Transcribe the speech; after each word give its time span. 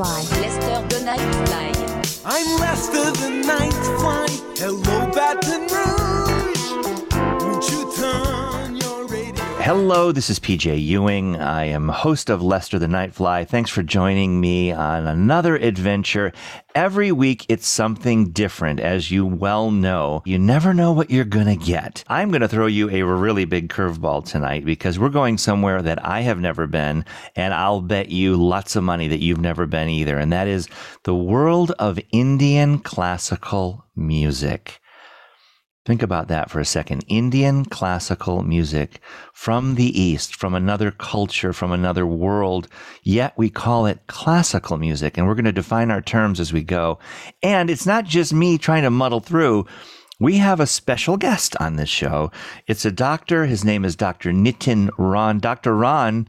the 0.00 0.39
Hello, 10.00 10.12
this 10.12 10.30
is 10.30 10.40
PJ 10.40 10.82
Ewing. 10.82 11.36
I 11.36 11.66
am 11.66 11.90
host 11.90 12.30
of 12.30 12.40
Lester 12.40 12.78
the 12.78 12.86
Nightfly. 12.86 13.46
Thanks 13.46 13.68
for 13.68 13.82
joining 13.82 14.40
me 14.40 14.72
on 14.72 15.06
another 15.06 15.56
adventure. 15.56 16.32
Every 16.74 17.12
week 17.12 17.44
it's 17.50 17.68
something 17.68 18.30
different, 18.30 18.80
as 18.80 19.10
you 19.10 19.26
well 19.26 19.70
know. 19.70 20.22
You 20.24 20.38
never 20.38 20.72
know 20.72 20.92
what 20.92 21.10
you're 21.10 21.26
gonna 21.26 21.54
get. 21.54 22.02
I'm 22.08 22.30
gonna 22.30 22.48
throw 22.48 22.64
you 22.64 22.88
a 22.88 23.02
really 23.02 23.44
big 23.44 23.68
curveball 23.68 24.24
tonight 24.24 24.64
because 24.64 24.98
we're 24.98 25.10
going 25.10 25.36
somewhere 25.36 25.82
that 25.82 26.02
I 26.02 26.22
have 26.22 26.40
never 26.40 26.66
been, 26.66 27.04
and 27.36 27.52
I'll 27.52 27.82
bet 27.82 28.08
you 28.08 28.36
lots 28.36 28.76
of 28.76 28.82
money 28.82 29.06
that 29.08 29.20
you've 29.20 29.38
never 29.42 29.66
been 29.66 29.90
either, 29.90 30.16
and 30.16 30.32
that 30.32 30.48
is 30.48 30.66
the 31.02 31.14
world 31.14 31.72
of 31.72 32.00
Indian 32.10 32.78
classical 32.78 33.84
music. 33.94 34.79
Think 35.86 36.02
about 36.02 36.28
that 36.28 36.50
for 36.50 36.60
a 36.60 36.64
second. 36.64 37.04
Indian 37.08 37.64
classical 37.64 38.42
music 38.42 39.00
from 39.32 39.76
the 39.76 39.98
East, 39.98 40.36
from 40.36 40.54
another 40.54 40.90
culture, 40.90 41.54
from 41.54 41.72
another 41.72 42.06
world, 42.06 42.68
yet 43.02 43.32
we 43.38 43.48
call 43.48 43.86
it 43.86 44.06
classical 44.06 44.76
music. 44.76 45.16
And 45.16 45.26
we're 45.26 45.34
going 45.34 45.46
to 45.46 45.52
define 45.52 45.90
our 45.90 46.02
terms 46.02 46.38
as 46.38 46.52
we 46.52 46.62
go. 46.62 46.98
And 47.42 47.70
it's 47.70 47.86
not 47.86 48.04
just 48.04 48.34
me 48.34 48.58
trying 48.58 48.82
to 48.82 48.90
muddle 48.90 49.20
through. 49.20 49.66
We 50.18 50.36
have 50.36 50.60
a 50.60 50.66
special 50.66 51.16
guest 51.16 51.56
on 51.58 51.76
this 51.76 51.88
show. 51.88 52.30
It's 52.66 52.84
a 52.84 52.92
doctor. 52.92 53.46
His 53.46 53.64
name 53.64 53.86
is 53.86 53.96
Dr. 53.96 54.32
Nitin 54.32 54.90
Ron. 54.98 55.38
Dr. 55.38 55.74
Ron, 55.74 56.28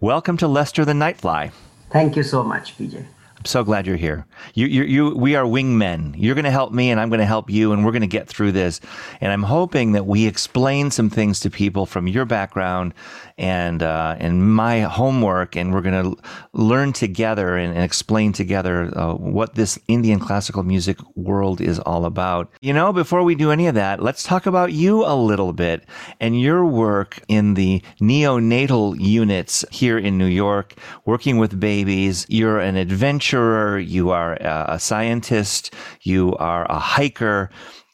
welcome 0.00 0.36
to 0.36 0.46
Lester 0.46 0.84
the 0.84 0.92
Nightfly. 0.92 1.52
Thank 1.90 2.16
you 2.16 2.22
so 2.22 2.42
much, 2.44 2.76
PJ. 2.76 3.06
I'm 3.40 3.46
so 3.46 3.64
glad 3.64 3.86
you're 3.86 3.96
here. 3.96 4.26
You, 4.52 4.66
you, 4.66 4.82
you, 4.82 5.16
we 5.16 5.34
are 5.34 5.44
wingmen. 5.44 6.14
You're 6.14 6.34
going 6.34 6.44
to 6.44 6.50
help 6.50 6.74
me, 6.74 6.90
and 6.90 7.00
I'm 7.00 7.08
going 7.08 7.20
to 7.20 7.26
help 7.26 7.48
you, 7.48 7.72
and 7.72 7.86
we're 7.86 7.90
going 7.92 8.02
to 8.02 8.06
get 8.06 8.28
through 8.28 8.52
this. 8.52 8.82
And 9.22 9.32
I'm 9.32 9.44
hoping 9.44 9.92
that 9.92 10.04
we 10.04 10.26
explain 10.26 10.90
some 10.90 11.08
things 11.08 11.40
to 11.40 11.50
people 11.50 11.86
from 11.86 12.06
your 12.06 12.26
background 12.26 12.92
and 13.40 13.82
uh, 13.82 14.16
and 14.18 14.54
my 14.54 14.80
homework, 14.80 15.56
and 15.56 15.72
we're 15.72 15.80
going 15.80 16.14
to 16.14 16.22
learn 16.52 16.92
together 16.92 17.56
and, 17.56 17.74
and 17.74 17.82
explain 17.82 18.32
together 18.32 18.96
uh, 18.96 19.14
what 19.14 19.54
this 19.54 19.78
Indian 19.88 20.20
classical 20.20 20.62
music 20.62 20.98
world 21.16 21.60
is 21.60 21.78
all 21.80 22.04
about. 22.04 22.52
You 22.60 22.74
know, 22.74 22.92
before 22.92 23.22
we 23.22 23.34
do 23.34 23.50
any 23.50 23.66
of 23.66 23.74
that, 23.74 24.02
let's 24.02 24.22
talk 24.22 24.44
about 24.44 24.72
you 24.72 25.04
a 25.04 25.16
little 25.16 25.54
bit 25.54 25.86
and 26.20 26.38
your 26.38 26.66
work 26.66 27.18
in 27.28 27.54
the 27.54 27.82
neonatal 28.00 29.00
units 29.00 29.64
here 29.70 29.98
in 29.98 30.18
New 30.18 30.26
York, 30.26 30.74
working 31.06 31.38
with 31.38 31.58
babies. 31.58 32.26
You're 32.28 32.60
an 32.60 32.76
adventurer. 32.76 33.78
You 33.78 34.10
are 34.10 34.34
a 34.34 34.60
a 34.68 34.78
scientist. 34.78 35.74
You 36.02 36.34
are 36.36 36.66
a 36.70 36.78
hiker. 36.78 37.50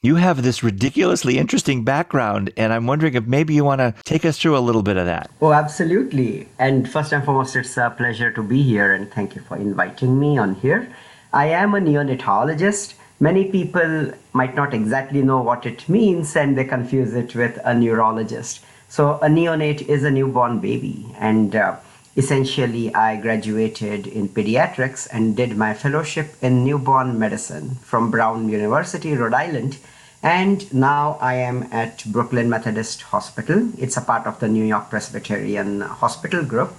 You 0.07 0.15
have 0.15 0.45
this 0.45 0.63
ridiculously 0.63 1.37
interesting 1.37 1.83
background, 1.83 2.53
and 2.57 2.73
I'm 2.73 2.87
wondering 2.87 3.15
if 3.15 3.27
maybe 3.27 3.55
you 3.55 3.65
want 3.65 3.81
to 3.81 3.93
take 4.05 4.25
us 4.25 4.39
through 4.39 4.57
a 4.57 4.63
little 4.63 4.85
bit 4.85 4.97
of 4.97 5.05
that. 5.07 5.29
Oh, 5.41 5.53
absolutely. 5.53 6.47
And 6.61 6.89
first 6.89 7.13
and 7.13 7.25
foremost, 7.25 7.57
it's 7.57 7.77
a 7.77 7.91
pleasure 7.91 8.31
to 8.31 8.41
be 8.41 8.63
here, 8.63 8.95
and 8.95 9.11
thank 9.11 9.35
you 9.35 9.43
for 9.43 9.57
inviting 9.57 10.21
me 10.21 10.39
on 10.39 10.55
here. 10.55 10.89
I 11.33 11.47
am 11.47 11.75
a 11.75 11.81
neonatologist. 11.81 12.95
Many 13.19 13.51
people 13.51 14.13
might 14.33 14.55
not 14.55 14.73
exactly 14.73 15.23
know 15.23 15.43
what 15.43 15.67
it 15.67 15.89
means, 15.89 16.37
and 16.37 16.57
they 16.57 16.65
confuse 16.65 17.13
it 17.13 17.35
with 17.35 17.59
a 17.65 17.75
neurologist. 17.75 18.61
So, 18.89 19.15
a 19.15 19.27
neonate 19.27 19.89
is 19.89 20.05
a 20.05 20.11
newborn 20.13 20.61
baby, 20.61 21.05
and 21.19 21.57
uh, 21.57 21.79
essentially, 22.17 22.95
I 22.95 23.17
graduated 23.17 24.07
in 24.07 24.29
pediatrics 24.29 25.09
and 25.11 25.37
did 25.37 25.57
my 25.57 25.75
fellowship 25.75 26.37
in 26.41 26.63
newborn 26.63 27.19
medicine 27.19 27.75
from 27.83 28.13
Brown 28.13 28.49
University, 28.49 29.13
Rhode 29.17 29.35
Island. 29.35 29.79
And 30.27 30.75
now 30.75 31.19
I 31.21 31.35
am 31.35 31.69
at 31.71 32.05
Brooklyn 32.07 32.51
Methodist 32.51 33.03
Hospital. 33.15 33.69
It's 33.79 33.97
a 33.97 34.01
part 34.01 34.27
of 34.27 34.41
the 34.41 34.49
New 34.49 34.65
York 34.65 34.91
Presbyterian 34.91 35.83
Hospital 35.83 36.45
Group. 36.45 36.73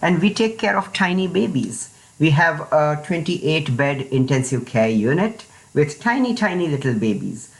And 0.00 0.22
we 0.22 0.32
take 0.32 0.58
care 0.58 0.78
of 0.78 0.90
tiny 0.94 1.26
babies. 1.28 1.90
We 2.18 2.30
have 2.30 2.62
a 2.72 3.02
28 3.04 3.76
bed 3.76 4.00
intensive 4.00 4.64
care 4.64 4.88
unit 4.88 5.44
with 5.74 6.00
tiny, 6.00 6.34
tiny 6.34 6.66
little 6.66 6.94
babies. 6.94 7.54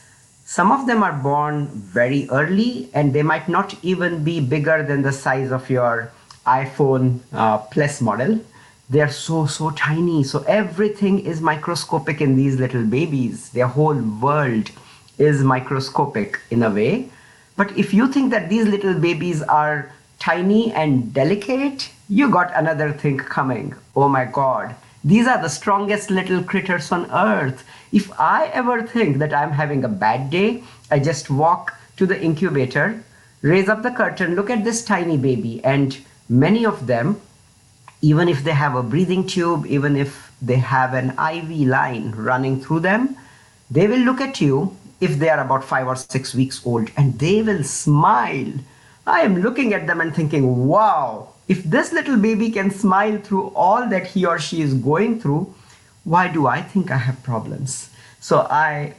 Some 0.47 0.73
of 0.73 0.87
them 0.87 1.03
are 1.03 1.13
born 1.13 1.67
very 1.67 2.27
early 2.31 2.89
and 2.95 3.13
they 3.13 3.23
might 3.23 3.47
not 3.47 3.77
even 3.85 4.25
be 4.25 4.41
bigger 4.41 4.83
than 4.83 5.03
the 5.03 5.13
size 5.13 5.53
of 5.53 5.69
your 5.69 6.11
iPhone 6.47 7.21
uh, 7.35 7.59
Plus 7.59 8.01
model. 8.01 8.41
They're 8.89 9.11
so, 9.11 9.45
so 9.45 9.73
tiny. 9.73 10.25
So 10.25 10.43
everything 10.45 11.19
is 11.27 11.43
microscopic 11.43 12.23
in 12.23 12.35
these 12.35 12.59
little 12.59 12.87
babies. 12.87 13.51
Their 13.51 13.67
whole 13.67 14.01
world 14.01 14.71
is 15.19 15.43
microscopic 15.43 16.41
in 16.51 16.63
a 16.63 16.71
way. 16.71 17.09
But 17.57 17.77
if 17.79 17.95
you 17.95 18.09
think 18.13 18.31
that 18.31 18.49
these 18.49 18.67
little 18.67 18.95
babies 18.95 19.43
are 19.43 19.93
tiny 20.19 20.73
and 20.73 21.13
delicate, 21.13 21.91
you 22.09 22.31
got 22.31 22.55
another 22.55 22.93
thing 22.93 23.19
coming. 23.19 23.75
Oh 23.95 24.09
my 24.09 24.25
God. 24.25 24.75
These 25.05 25.27
are 25.27 25.41
the 25.41 25.51
strongest 25.51 26.11
little 26.11 26.43
critters 26.43 26.91
on 26.91 27.11
earth. 27.11 27.65
If 27.93 28.11
I 28.19 28.47
ever 28.47 28.83
think 28.83 29.19
that 29.19 29.35
I'm 29.35 29.53
having 29.53 29.85
a 29.85 29.89
bad 29.89 30.31
day, 30.31 30.65
I 30.91 30.99
just 30.99 31.31
walk 31.31 31.75
to 31.97 32.07
the 32.07 32.21
incubator, 32.21 33.05
raise 33.43 33.69
up 33.69 33.83
the 33.83 33.91
curtain, 33.91 34.35
look 34.35 34.51
at 34.51 34.65
this 34.65 34.85
tiny 34.85 35.17
baby, 35.19 35.63
and 35.63 35.97
many 36.29 36.65
of 36.65 36.87
them, 36.87 37.21
even 38.01 38.29
if 38.29 38.43
they 38.45 38.53
have 38.53 38.75
a 38.75 38.83
breathing 38.83 39.27
tube, 39.27 39.67
even 39.67 39.95
if 39.95 40.33
they 40.41 40.57
have 40.57 40.95
an 40.95 41.11
IV 41.11 41.51
line 41.69 42.13
running 42.13 42.61
through 42.61 42.81
them, 42.81 43.17
they 43.71 43.87
will 43.87 44.01
look 44.01 44.21
at 44.21 44.41
you 44.41 44.75
if 45.01 45.19
they 45.19 45.29
are 45.29 45.41
about 45.41 45.65
five 45.65 45.87
or 45.87 45.97
six 45.97 46.35
weeks 46.35 46.65
old 46.67 46.91
and 46.97 47.19
they 47.19 47.43
will 47.43 47.65
smile. 47.65 48.53
I 49.07 49.21
am 49.21 49.43
looking 49.43 49.75
at 49.75 49.87
them 49.87 50.01
and 50.01 50.15
thinking, 50.15 50.67
wow, 50.67 51.29
if 51.49 51.63
this 51.65 51.93
little 51.93 52.17
baby 52.17 52.51
can 52.51 52.71
smile 52.71 53.19
through 53.19 53.49
all 53.49 53.89
that 53.89 54.07
he 54.07 54.25
or 54.25 54.39
she 54.39 54.63
is 54.63 54.75
going 54.75 55.21
through, 55.21 55.55
why 56.05 56.29
do 56.29 56.47
I 56.47 56.63
think 56.63 56.91
I 56.91 56.97
have 56.97 57.23
problems? 57.23 57.91
So 58.21 58.47
I 58.51 58.95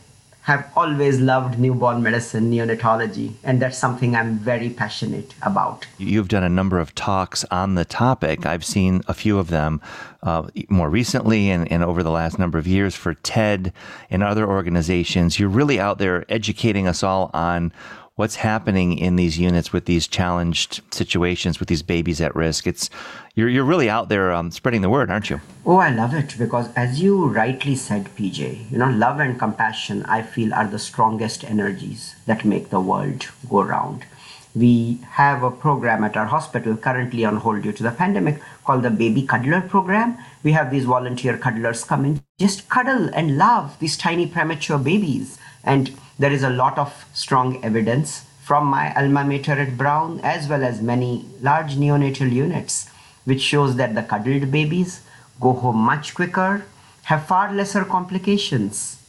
have 0.45 0.71
always 0.75 1.19
loved 1.19 1.57
newborn 1.57 2.03
medicine, 2.03 2.51
neonatology, 2.51 3.33
and 3.43 3.59
that's 3.59 3.79
something 3.79 4.15
I'm 4.15 4.37
very 4.37 4.69
passionate 4.69 5.33
about. 5.41 5.87
You've 5.97 6.27
done 6.27 6.43
a 6.43 6.49
number 6.49 6.77
of 6.77 6.93
talks 6.93 7.43
on 7.45 7.73
the 7.73 7.83
topic. 7.83 8.45
I've 8.45 8.63
seen 8.63 9.01
a 9.07 9.15
few 9.15 9.39
of 9.39 9.47
them 9.47 9.81
uh, 10.21 10.47
more 10.69 10.87
recently 10.87 11.49
and, 11.49 11.71
and 11.71 11.83
over 11.83 12.03
the 12.03 12.11
last 12.11 12.37
number 12.37 12.59
of 12.59 12.67
years 12.67 12.93
for 12.93 13.15
TED 13.15 13.73
and 14.11 14.21
other 14.21 14.47
organizations. 14.47 15.39
You're 15.39 15.49
really 15.49 15.79
out 15.79 15.97
there 15.97 16.31
educating 16.31 16.87
us 16.87 17.01
all 17.01 17.31
on 17.33 17.73
what's 18.15 18.37
happening 18.37 18.97
in 18.97 19.17
these 19.17 19.37
units 19.37 19.73
with 19.73 19.85
these 19.85 20.07
challenged 20.07 20.81
situations 20.89 21.59
with 21.59 21.67
these 21.67 21.83
babies 21.83 22.21
at 22.21 22.33
risk. 22.35 22.65
It's 22.65 22.89
you're 23.35 23.49
you're 23.49 23.65
really 23.65 23.89
out 23.89 24.07
there 24.07 24.31
um, 24.31 24.51
spreading 24.51 24.81
the 24.81 24.89
word, 24.89 25.11
aren't 25.11 25.29
you? 25.29 25.41
Oh, 25.65 25.77
I 25.77 25.89
love 25.89 26.13
it 26.13 26.35
because, 26.37 26.69
as 26.75 27.01
you 27.01 27.27
rightly 27.27 27.75
said, 27.75 28.05
PJ, 28.15 28.71
you 28.71 28.77
know, 28.77 28.89
love 28.89 29.19
and 29.19 29.37
compassion, 29.37 30.03
I 30.05 30.21
feel, 30.21 30.53
are 30.53 30.67
the 30.67 30.79
strongest 30.79 31.43
energies 31.43 32.15
that 32.25 32.45
make 32.45 32.69
the 32.69 32.79
world 32.79 33.27
go 33.49 33.63
round. 33.63 34.05
We 34.55 34.99
have 35.11 35.43
a 35.43 35.51
program 35.51 36.05
at 36.05 36.15
our 36.15 36.27
hospital 36.27 36.77
currently 36.77 37.25
on 37.25 37.35
hold 37.35 37.63
due 37.63 37.73
to 37.73 37.83
the 37.83 37.91
pandemic 37.91 38.39
called 38.63 38.83
the 38.83 38.89
Baby 38.89 39.23
Cuddler 39.23 39.59
Program. 39.59 40.17
We 40.43 40.53
have 40.53 40.71
these 40.71 40.85
volunteer 40.85 41.37
cuddlers 41.37 41.83
come 41.83 42.05
in, 42.05 42.23
just 42.39 42.69
cuddle 42.69 43.09
and 43.13 43.37
love 43.37 43.77
these 43.79 43.97
tiny 43.97 44.27
premature 44.27 44.77
babies. 44.77 45.37
And 45.65 45.97
there 46.17 46.31
is 46.31 46.43
a 46.43 46.49
lot 46.49 46.77
of 46.77 47.05
strong 47.13 47.61
evidence 47.65 48.25
from 48.41 48.67
my 48.67 48.93
alma 48.95 49.23
mater 49.23 49.53
at 49.53 49.75
Brown, 49.75 50.19
as 50.21 50.47
well 50.47 50.63
as 50.63 50.81
many 50.81 51.25
large 51.41 51.75
neonatal 51.75 52.31
units, 52.31 52.87
which 53.25 53.41
shows 53.41 53.75
that 53.77 53.95
the 53.95 54.03
cuddled 54.03 54.51
babies 54.51 55.01
go 55.41 55.53
home 55.53 55.77
much 55.77 56.13
quicker, 56.13 56.65
have 57.03 57.25
far 57.25 57.51
lesser 57.51 57.83
complications. 57.83 59.01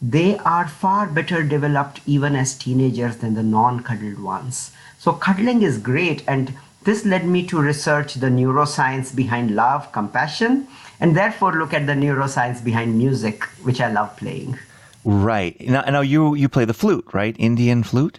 They 0.00 0.38
are 0.38 0.68
far 0.68 1.06
better 1.06 1.42
developed 1.42 2.00
even 2.06 2.36
as 2.36 2.56
teenagers 2.56 3.16
than 3.16 3.34
the 3.34 3.42
non 3.42 3.82
cuddled 3.82 4.20
ones. 4.20 4.70
So, 4.98 5.12
cuddling 5.12 5.62
is 5.62 5.78
great, 5.78 6.22
and 6.28 6.54
this 6.84 7.04
led 7.04 7.26
me 7.26 7.44
to 7.48 7.60
research 7.60 8.14
the 8.14 8.28
neuroscience 8.28 9.14
behind 9.14 9.56
love, 9.56 9.90
compassion, 9.90 10.68
and 11.00 11.16
therefore 11.16 11.52
look 11.54 11.74
at 11.74 11.86
the 11.86 11.94
neuroscience 11.94 12.62
behind 12.62 12.96
music, 12.96 13.42
which 13.64 13.80
I 13.80 13.90
love 13.90 14.16
playing. 14.16 14.58
Right. 15.06 15.54
Now, 15.60 15.82
now 15.82 16.00
you 16.00 16.34
you 16.34 16.48
play 16.48 16.64
the 16.64 16.74
flute, 16.74 17.06
right? 17.14 17.36
Indian 17.38 17.84
flute. 17.84 18.18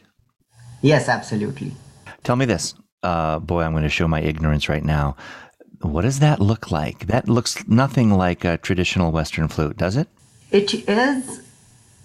Yes, 0.82 1.10
absolutely. 1.10 1.74
Tell 2.24 2.38
me 2.38 2.46
this. 2.46 2.74
uh, 3.04 3.40
boy, 3.40 3.62
I'm 3.62 3.72
going 3.74 3.84
to 3.84 3.90
show 3.90 4.08
my 4.08 4.22
ignorance 4.22 4.70
right 4.70 4.84
now. 4.84 5.16
What 5.82 6.02
does 6.04 6.20
that 6.20 6.40
look 6.40 6.72
like? 6.72 7.08
That 7.08 7.28
looks 7.30 7.68
nothing 7.68 8.12
like 8.12 8.44
a 8.44 8.58
traditional 8.58 9.12
Western 9.12 9.48
flute, 9.48 9.78
does 9.78 9.96
it? 9.96 10.08
It 10.52 10.74
is 10.88 11.42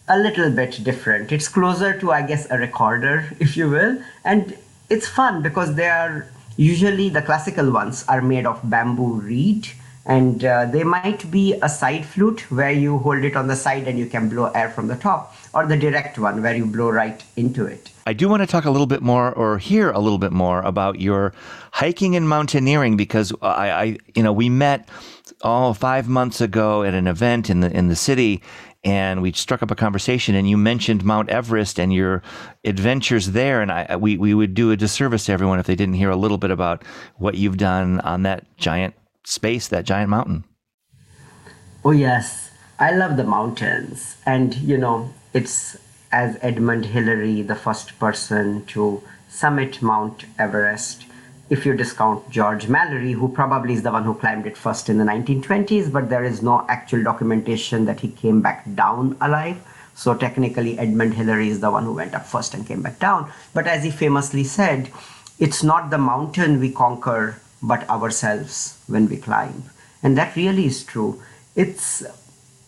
a 0.09 0.19
little 0.19 0.51
bit 0.51 0.83
different. 0.85 1.33
It's 1.33 1.49
closer 1.49 1.99
to, 2.01 2.13
I 2.13 2.23
guess, 2.23 2.51
a 2.51 2.59
recorder, 2.59 3.31
if 3.41 3.57
you 3.57 3.71
will. 3.71 4.03
And 4.25 4.57
it's 4.91 5.09
fun 5.09 5.43
because 5.43 5.75
they 5.77 5.89
are 5.89 6.29
usually 6.57 7.09
the 7.09 7.23
classical 7.23 7.71
ones 7.73 8.05
are 8.09 8.21
made 8.21 8.47
of 8.47 8.61
bamboo 8.69 9.21
reed 9.21 9.69
and 10.05 10.45
uh, 10.45 10.67
they 10.67 10.85
might 10.85 11.31
be 11.31 11.55
a 11.63 11.69
side 11.69 12.05
flute 12.05 12.51
where 12.51 12.73
you 12.73 12.99
hold 12.99 13.25
it 13.25 13.37
on 13.37 13.47
the 13.47 13.57
side 13.57 13.87
and 13.87 13.99
you 13.99 14.07
can 14.07 14.29
blow 14.29 14.47
air 14.47 14.71
from 14.71 14.89
the 14.89 14.97
top 14.97 15.35
or 15.55 15.67
the 15.67 15.77
direct 15.77 16.19
one 16.19 16.43
where 16.43 16.57
you 16.57 16.67
blow 16.67 16.91
right 16.91 17.23
into 17.37 17.67
it. 17.67 17.91
I 18.07 18.13
do 18.13 18.29
want 18.29 18.43
to 18.43 18.47
talk 18.47 18.65
a 18.65 18.71
little 18.71 18.87
bit 18.87 19.03
more 19.03 19.33
or 19.33 19.59
hear 19.59 19.91
a 19.91 20.01
little 20.01 20.19
bit 20.19 20.33
more 20.33 20.61
about 20.63 21.01
your 21.01 21.33
hiking 21.73 22.17
and 22.17 22.29
mountaineering 22.29 22.97
because 22.97 23.33
i, 23.43 23.71
I 23.71 23.97
you 24.15 24.23
know 24.23 24.33
we 24.33 24.49
met 24.49 24.89
all 25.43 25.71
oh 25.71 25.73
five 25.75 26.09
months 26.09 26.41
ago 26.41 26.83
at 26.83 26.95
an 26.95 27.07
event 27.07 27.49
in 27.49 27.61
the 27.61 27.71
in 27.71 27.89
the 27.89 27.97
city 27.97 28.43
and 28.85 29.23
we 29.23 29.33
struck 29.33 29.63
up 29.63 29.71
a 29.71 29.77
conversation 29.77 30.35
and 30.35 30.51
you 30.51 30.57
mentioned 30.57 31.05
Mount 31.05 31.31
Everest 31.31 31.79
and 31.79 31.95
your 31.95 32.23
adventures 32.65 33.31
there 33.31 33.63
and 33.63 33.71
I 33.71 33.97
we 33.97 34.19
we 34.19 34.35
would 34.35 34.55
do 34.55 34.73
a 34.73 34.77
disservice 34.77 35.27
to 35.27 35.33
everyone 35.33 35.61
if 35.61 35.67
they 35.67 35.77
didn't 35.77 35.95
hear 35.95 36.11
a 36.11 36.17
little 36.17 36.39
bit 36.39 36.51
about 36.51 36.83
what 37.17 37.37
you've 37.37 37.57
done 37.57 38.01
on 38.01 38.25
that 38.25 38.45
giant 38.57 38.95
space, 39.25 39.69
that 39.69 39.85
giant 39.85 40.11
mountain. 40.11 40.45
Oh, 41.85 41.91
yes. 41.91 42.51
I 42.79 42.93
love 42.93 43.17
the 43.17 43.25
mountains. 43.25 44.17
And, 44.27 44.55
you 44.55 44.79
know, 44.79 45.13
it's 45.33 45.77
as 46.11 46.39
Edmund 46.43 46.87
Hillary, 46.87 47.43
the 47.43 47.55
first 47.55 47.99
person 47.99 48.65
to 48.67 49.03
summit 49.29 49.81
Mount 49.81 50.25
Everest. 50.39 51.07
If 51.49 51.67
you 51.67 51.75
discount 51.75 52.31
George 52.31 52.69
Mallory, 52.69 53.13
who 53.13 53.29
probably 53.29 53.75
is 53.75 53.83
the 53.83 53.93
one 53.93 54.05
who 54.05 54.15
climbed 54.15 54.47
it 54.47 54.57
first 54.57 54.89
in 54.89 54.99
the 54.99 55.05
1920s, 55.05 55.93
but 55.93 56.09
there 56.09 56.25
is 56.25 56.43
no 56.43 56.65
actual 56.69 57.03
documentation 57.03 57.85
that 57.87 58.01
he 58.01 58.09
came 58.09 58.41
back 58.41 58.65
down 58.75 59.17
alive. 59.21 59.61
So 59.95 60.15
technically, 60.15 60.79
Edmund 60.79 61.15
Hillary 61.15 61.49
is 61.49 61.61
the 61.61 61.71
one 61.71 61.85
who 61.85 61.93
went 61.95 62.15
up 62.15 62.27
first 62.27 62.55
and 62.55 62.67
came 62.67 62.83
back 62.83 62.99
down. 62.99 63.31
But 63.53 63.67
as 63.67 63.85
he 63.85 63.91
famously 63.91 64.45
said, 64.45 64.91
it's 65.39 65.63
not 65.63 65.91
the 65.91 65.99
mountain 65.99 66.61
we 66.61 66.73
conquer, 66.73 67.41
but 67.63 67.89
ourselves 67.89 68.79
when 68.87 69.09
we 69.09 69.17
climb. 69.17 69.65
And 70.03 70.19
that 70.19 70.37
really 70.37 70.67
is 70.67 70.83
true. 70.85 71.23
It's 71.55 72.03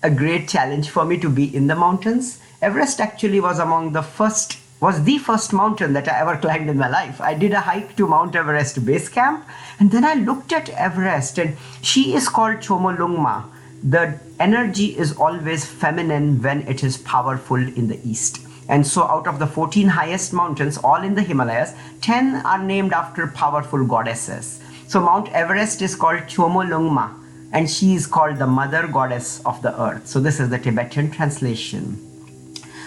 a 0.02 0.10
great 0.10 0.48
challenge 0.48 0.90
for 0.90 1.04
me 1.04 1.18
to 1.18 1.28
be 1.28 1.54
in 1.54 1.66
the 1.66 1.74
mountains. 1.74 2.38
Everest 2.62 3.00
actually 3.00 3.40
was 3.40 3.58
among 3.58 3.92
the 3.92 4.02
first 4.02 4.58
was 4.80 5.04
the 5.04 5.16
first 5.16 5.52
mountain 5.52 5.94
that 5.94 6.08
I 6.08 6.20
ever 6.20 6.36
climbed 6.44 6.68
in 6.68 6.76
my 6.76 6.88
life. 6.88 7.20
I 7.20 7.32
did 7.32 7.52
a 7.52 7.60
hike 7.60 7.96
to 7.96 8.06
Mount 8.06 8.36
Everest 8.36 8.84
base 8.84 9.08
camp 9.08 9.46
and 9.80 9.90
then 9.90 10.04
I 10.04 10.14
looked 10.14 10.52
at 10.52 10.68
Everest 10.68 11.38
and 11.38 11.56
she 11.80 12.14
is 12.14 12.28
called 12.28 12.56
Chomolungma. 12.56 13.46
The 13.82 14.18
energy 14.38 14.96
is 14.96 15.16
always 15.16 15.64
feminine 15.64 16.42
when 16.42 16.66
it 16.68 16.84
is 16.84 16.98
powerful 16.98 17.56
in 17.56 17.88
the 17.88 18.00
east. 18.06 18.40
And 18.68 18.86
so, 18.86 19.04
out 19.04 19.26
of 19.26 19.38
the 19.38 19.46
14 19.46 19.88
highest 19.88 20.32
mountains, 20.32 20.78
all 20.78 21.02
in 21.02 21.14
the 21.14 21.22
Himalayas, 21.22 21.74
10 22.00 22.36
are 22.46 22.62
named 22.62 22.94
after 22.94 23.26
powerful 23.26 23.84
goddesses. 23.86 24.60
So 24.86 25.00
Mount 25.00 25.28
Everest 25.32 25.82
is 25.82 25.94
called 25.96 26.20
Chomolungma 26.20 27.14
and 27.52 27.70
she 27.70 27.94
is 27.94 28.06
called 28.06 28.38
the 28.38 28.46
mother 28.46 28.86
goddess 28.86 29.40
of 29.46 29.62
the 29.62 29.80
earth. 29.80 30.06
So 30.06 30.20
this 30.20 30.40
is 30.40 30.50
the 30.50 30.58
Tibetan 30.58 31.10
translation. 31.10 31.98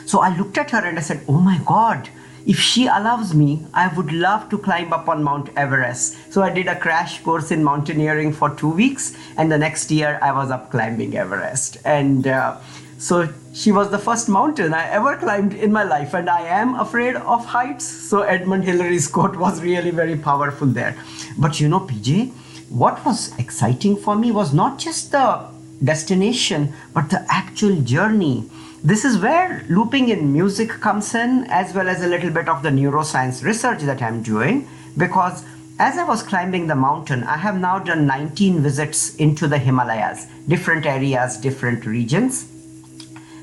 So 0.06 0.20
I 0.20 0.36
looked 0.38 0.58
at 0.58 0.72
her 0.72 0.86
and 0.86 0.98
I 0.98 1.02
said, 1.02 1.22
Oh 1.28 1.40
my 1.40 1.60
God, 1.66 2.10
if 2.46 2.60
she 2.60 2.88
allows 2.88 3.34
me, 3.34 3.66
I 3.74 3.94
would 3.94 4.12
love 4.14 4.50
to 4.50 4.58
climb 4.58 4.94
up 4.94 5.10
on 5.10 5.22
Mount 5.22 5.50
Everest. 5.58 6.32
So 6.32 6.42
I 6.44 6.50
did 6.50 6.68
a 6.68 6.80
crash 6.80 7.22
course 7.22 7.52
in 7.52 7.62
mountaineering 7.62 8.32
for 8.32 8.56
two 8.56 8.70
weeks, 8.70 9.18
and 9.36 9.52
the 9.52 9.58
next 9.58 9.92
year 9.92 10.18
I 10.22 10.32
was 10.32 10.50
up 10.50 10.72
climbing 10.72 11.18
Everest. 11.18 11.76
And 11.84 12.26
uh, 12.26 12.58
so 12.98 13.28
she 13.54 13.72
was 13.72 13.90
the 13.92 13.98
first 13.98 14.28
mountain 14.28 14.74
I 14.74 14.90
ever 14.90 15.18
climbed 15.18 15.54
in 15.54 15.72
my 15.72 15.84
life, 15.84 16.14
and 16.14 16.30
I 16.30 16.42
am 16.42 16.76
afraid 16.76 17.16
of 17.16 17.46
heights. 17.46 17.86
So 17.86 18.22
Edmund 18.22 18.64
Hillary's 18.64 19.08
quote 19.08 19.36
was 19.36 19.62
really 19.62 19.92
very 19.92 20.16
powerful 20.16 20.68
there. 20.68 20.96
But 21.38 21.60
you 21.60 21.70
know, 21.70 21.82
PJ, 21.82 22.32
what 22.70 23.04
was 23.06 23.38
exciting 23.38 23.96
for 23.96 24.16
me 24.16 24.32
was 24.32 24.54
not 24.54 24.80
just 24.80 25.12
the 25.12 25.46
destination, 25.84 26.74
but 26.94 27.10
the 27.10 27.26
actual 27.30 27.80
journey. 27.82 28.50
This 28.84 29.06
is 29.06 29.18
where 29.18 29.64
looping 29.70 30.10
in 30.10 30.34
music 30.34 30.70
comes 30.70 31.14
in, 31.14 31.46
as 31.50 31.74
well 31.74 31.88
as 31.88 32.04
a 32.04 32.08
little 32.08 32.32
bit 32.32 32.50
of 32.50 32.64
the 32.64 32.70
neuroscience 32.70 33.44
research 33.44 33.82
that 33.82 34.02
I'm 34.02 34.24
doing, 34.24 34.68
because 34.98 35.44
as 35.80 35.98
I 35.98 36.04
was 36.04 36.24
climbing 36.24 36.66
the 36.66 36.76
mountain, 36.76 37.24
I 37.24 37.38
have 37.38 37.60
now 37.60 37.78
done 37.78 38.08
19 38.08 38.62
visits 38.62 39.16
into 39.18 39.48
the 39.48 39.60
Himalayas, 39.60 40.26
different 40.48 40.88
areas, 40.88 41.38
different 41.38 41.86
regions. 41.86 42.48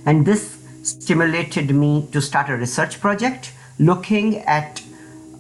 And 0.06 0.26
this 0.26 0.58
stimulated 0.82 1.74
me 1.74 2.08
to 2.12 2.20
start 2.20 2.50
a 2.50 2.56
research 2.56 3.00
project 3.00 3.52
looking 3.78 4.38
at 4.40 4.82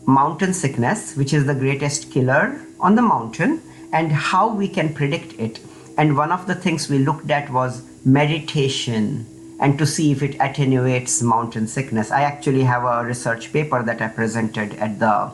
mountain 0.06 0.52
sickness, 0.54 1.16
which 1.16 1.32
is 1.32 1.46
the 1.46 1.54
greatest 1.54 2.10
killer 2.10 2.60
on 2.80 2.94
the 2.94 3.02
mountain, 3.02 3.62
and 3.92 4.10
how 4.10 4.52
we 4.52 4.68
can 4.68 4.92
predict 4.92 5.38
it. 5.38 5.60
And 5.96 6.16
one 6.16 6.32
of 6.32 6.46
the 6.46 6.54
things 6.54 6.88
we 6.88 6.98
looked 6.98 7.30
at 7.30 7.50
was 7.50 7.82
meditation 8.04 9.26
and 9.60 9.78
to 9.78 9.86
see 9.86 10.10
if 10.10 10.22
it 10.22 10.36
attenuates 10.40 11.22
mountain 11.22 11.66
sickness. 11.66 12.10
I 12.10 12.22
actually 12.22 12.64
have 12.64 12.84
a 12.84 13.04
research 13.04 13.52
paper 13.52 13.82
that 13.82 14.02
I 14.02 14.08
presented 14.08 14.74
at 14.74 14.98
the 14.98 15.30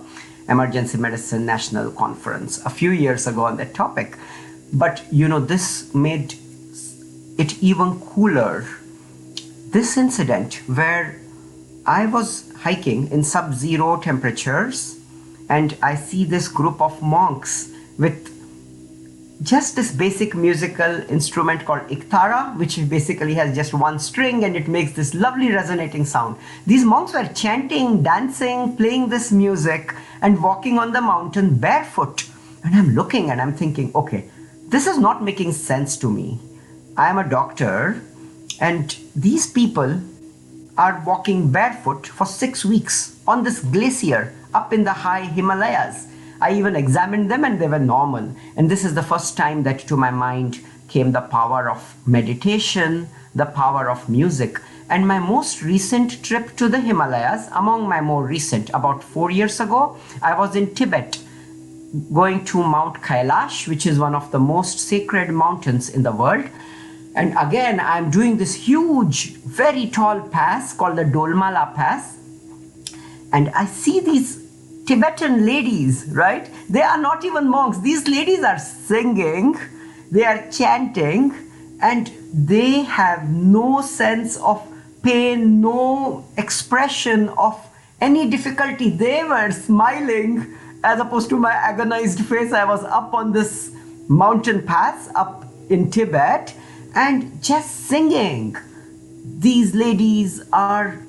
Emergency 0.48 0.98
Medicine 0.98 1.46
National 1.46 1.90
Conference 1.90 2.64
a 2.64 2.70
few 2.70 2.90
years 2.90 3.26
ago 3.26 3.44
on 3.44 3.56
that 3.56 3.74
topic. 3.74 4.16
But 4.72 5.02
you 5.10 5.26
know, 5.26 5.40
this 5.40 5.92
made 5.94 6.34
it 7.38 7.62
even 7.62 7.98
cooler 8.00 8.66
this 9.70 9.96
incident 9.96 10.54
where 10.66 11.20
I 11.86 12.06
was 12.06 12.52
hiking 12.58 13.10
in 13.10 13.22
sub 13.22 13.54
zero 13.54 14.00
temperatures 14.00 14.98
and 15.48 15.76
I 15.82 15.94
see 15.94 16.24
this 16.24 16.48
group 16.48 16.80
of 16.80 17.00
monks 17.02 17.70
with 17.98 18.28
just 19.42 19.76
this 19.76 19.90
basic 19.92 20.34
musical 20.34 21.00
instrument 21.08 21.64
called 21.64 21.82
iktara, 21.88 22.56
which 22.58 22.76
basically 22.88 23.34
has 23.34 23.54
just 23.54 23.72
one 23.72 23.98
string 23.98 24.44
and 24.44 24.54
it 24.54 24.68
makes 24.68 24.92
this 24.92 25.14
lovely 25.14 25.50
resonating 25.50 26.04
sound. 26.04 26.36
These 26.66 26.84
monks 26.84 27.14
were 27.14 27.26
chanting, 27.28 28.02
dancing, 28.02 28.76
playing 28.76 29.08
this 29.08 29.32
music, 29.32 29.94
and 30.20 30.42
walking 30.42 30.78
on 30.78 30.92
the 30.92 31.00
mountain 31.00 31.56
barefoot. 31.56 32.28
And 32.64 32.74
I'm 32.74 32.94
looking 32.94 33.30
and 33.30 33.40
I'm 33.40 33.54
thinking, 33.54 33.92
okay, 33.94 34.28
this 34.68 34.86
is 34.86 34.98
not 34.98 35.22
making 35.22 35.52
sense 35.52 35.96
to 35.98 36.10
me. 36.10 36.38
I 36.96 37.08
am 37.08 37.16
a 37.16 37.28
doctor 37.28 38.02
and 38.60 38.96
these 39.16 39.50
people 39.50 40.00
are 40.76 41.02
walking 41.06 41.50
barefoot 41.50 42.06
for 42.06 42.26
six 42.26 42.64
weeks 42.64 43.18
on 43.26 43.42
this 43.42 43.60
glacier 43.60 44.34
up 44.54 44.72
in 44.72 44.84
the 44.84 44.92
high 44.92 45.24
Himalayas. 45.24 46.06
I 46.40 46.52
even 46.52 46.76
examined 46.76 47.30
them 47.30 47.44
and 47.44 47.60
they 47.60 47.68
were 47.68 47.78
normal. 47.78 48.34
And 48.56 48.70
this 48.70 48.84
is 48.84 48.94
the 48.94 49.02
first 49.02 49.36
time 49.36 49.62
that 49.64 49.80
to 49.80 49.96
my 49.96 50.10
mind 50.10 50.60
came 50.88 51.12
the 51.12 51.20
power 51.20 51.70
of 51.70 51.94
meditation, 52.06 53.08
the 53.34 53.46
power 53.46 53.90
of 53.90 54.08
music. 54.08 54.60
And 54.88 55.06
my 55.06 55.18
most 55.18 55.62
recent 55.62 56.22
trip 56.24 56.56
to 56.56 56.68
the 56.68 56.80
Himalayas, 56.80 57.48
among 57.52 57.88
my 57.88 58.00
more 58.00 58.26
recent, 58.26 58.70
about 58.70 59.04
four 59.04 59.30
years 59.30 59.60
ago, 59.60 59.96
I 60.22 60.36
was 60.36 60.56
in 60.56 60.74
Tibet 60.74 61.18
going 62.12 62.44
to 62.46 62.62
Mount 62.62 63.02
Kailash, 63.02 63.68
which 63.68 63.86
is 63.86 63.98
one 63.98 64.14
of 64.14 64.30
the 64.32 64.38
most 64.38 64.78
sacred 64.80 65.30
mountains 65.30 65.88
in 65.88 66.02
the 66.02 66.12
world. 66.12 66.46
And 67.14 67.36
again, 67.38 67.80
I'm 67.80 68.10
doing 68.10 68.36
this 68.36 68.54
huge, 68.54 69.34
very 69.38 69.88
tall 69.88 70.20
pass 70.28 70.72
called 70.72 70.96
the 70.96 71.04
Dolma 71.04 71.52
La 71.52 71.72
Pass. 71.74 72.18
And 73.32 73.48
I 73.50 73.66
see 73.66 74.00
these 74.00 74.46
Tibetan 74.86 75.44
ladies, 75.44 76.06
right? 76.10 76.48
They 76.68 76.82
are 76.82 76.98
not 76.98 77.24
even 77.24 77.48
monks. 77.48 77.78
These 77.80 78.08
ladies 78.08 78.42
are 78.42 78.58
singing, 78.58 79.56
they 80.10 80.24
are 80.24 80.48
chanting, 80.50 81.34
and 81.80 82.12
they 82.32 82.82
have 82.82 83.28
no 83.28 83.80
sense 83.80 84.36
of 84.38 84.66
pain, 85.02 85.60
no 85.60 86.24
expression 86.36 87.28
of 87.30 87.58
any 88.00 88.28
difficulty. 88.28 88.90
They 88.90 89.24
were 89.24 89.50
smiling 89.50 90.56
as 90.82 91.00
opposed 91.00 91.28
to 91.30 91.36
my 91.36 91.52
agonized 91.52 92.24
face. 92.24 92.52
I 92.52 92.64
was 92.64 92.84
up 92.84 93.14
on 93.14 93.32
this 93.32 93.72
mountain 94.08 94.66
pass 94.66 95.08
up 95.14 95.46
in 95.68 95.90
Tibet 95.90 96.54
and 96.94 97.42
just 97.42 97.88
singing. 97.88 98.56
These 99.38 99.74
ladies 99.74 100.42
are 100.52 101.00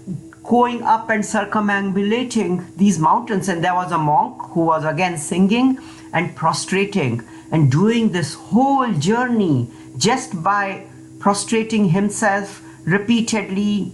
going 0.44 0.84
up 0.84 1.10
and 1.10 1.24
circumambulating 1.24 2.76
these 2.78 3.00
mountains, 3.00 3.48
and 3.48 3.64
there 3.64 3.76
was 3.76 3.92
a 3.92 3.98
monk 3.98 4.42
who 4.52 4.66
was 4.66 4.84
again 4.86 5.18
singing 5.18 5.78
and 6.14 6.36
prostrating 6.36 7.24
and 7.52 7.72
doing 7.72 8.12
this 8.12 8.34
whole 8.34 8.92
journey 8.94 9.70
just 9.98 10.42
by 10.44 10.86
prostrating 11.20 11.90
himself 11.90 12.64
repeatedly 12.86 13.92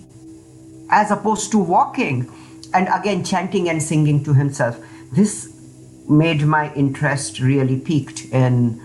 as 0.90 1.12
opposed 1.12 1.52
to 1.52 1.58
walking 1.58 2.32
and 2.74 2.88
again 2.94 3.24
chanting 3.24 3.70
and 3.70 3.82
singing 3.84 4.24
to 4.24 4.34
himself. 4.34 4.80
This 5.12 5.54
made 6.10 6.44
my 6.44 6.74
interest 6.74 7.40
really 7.40 7.80
peaked 7.80 8.26
in 8.32 8.82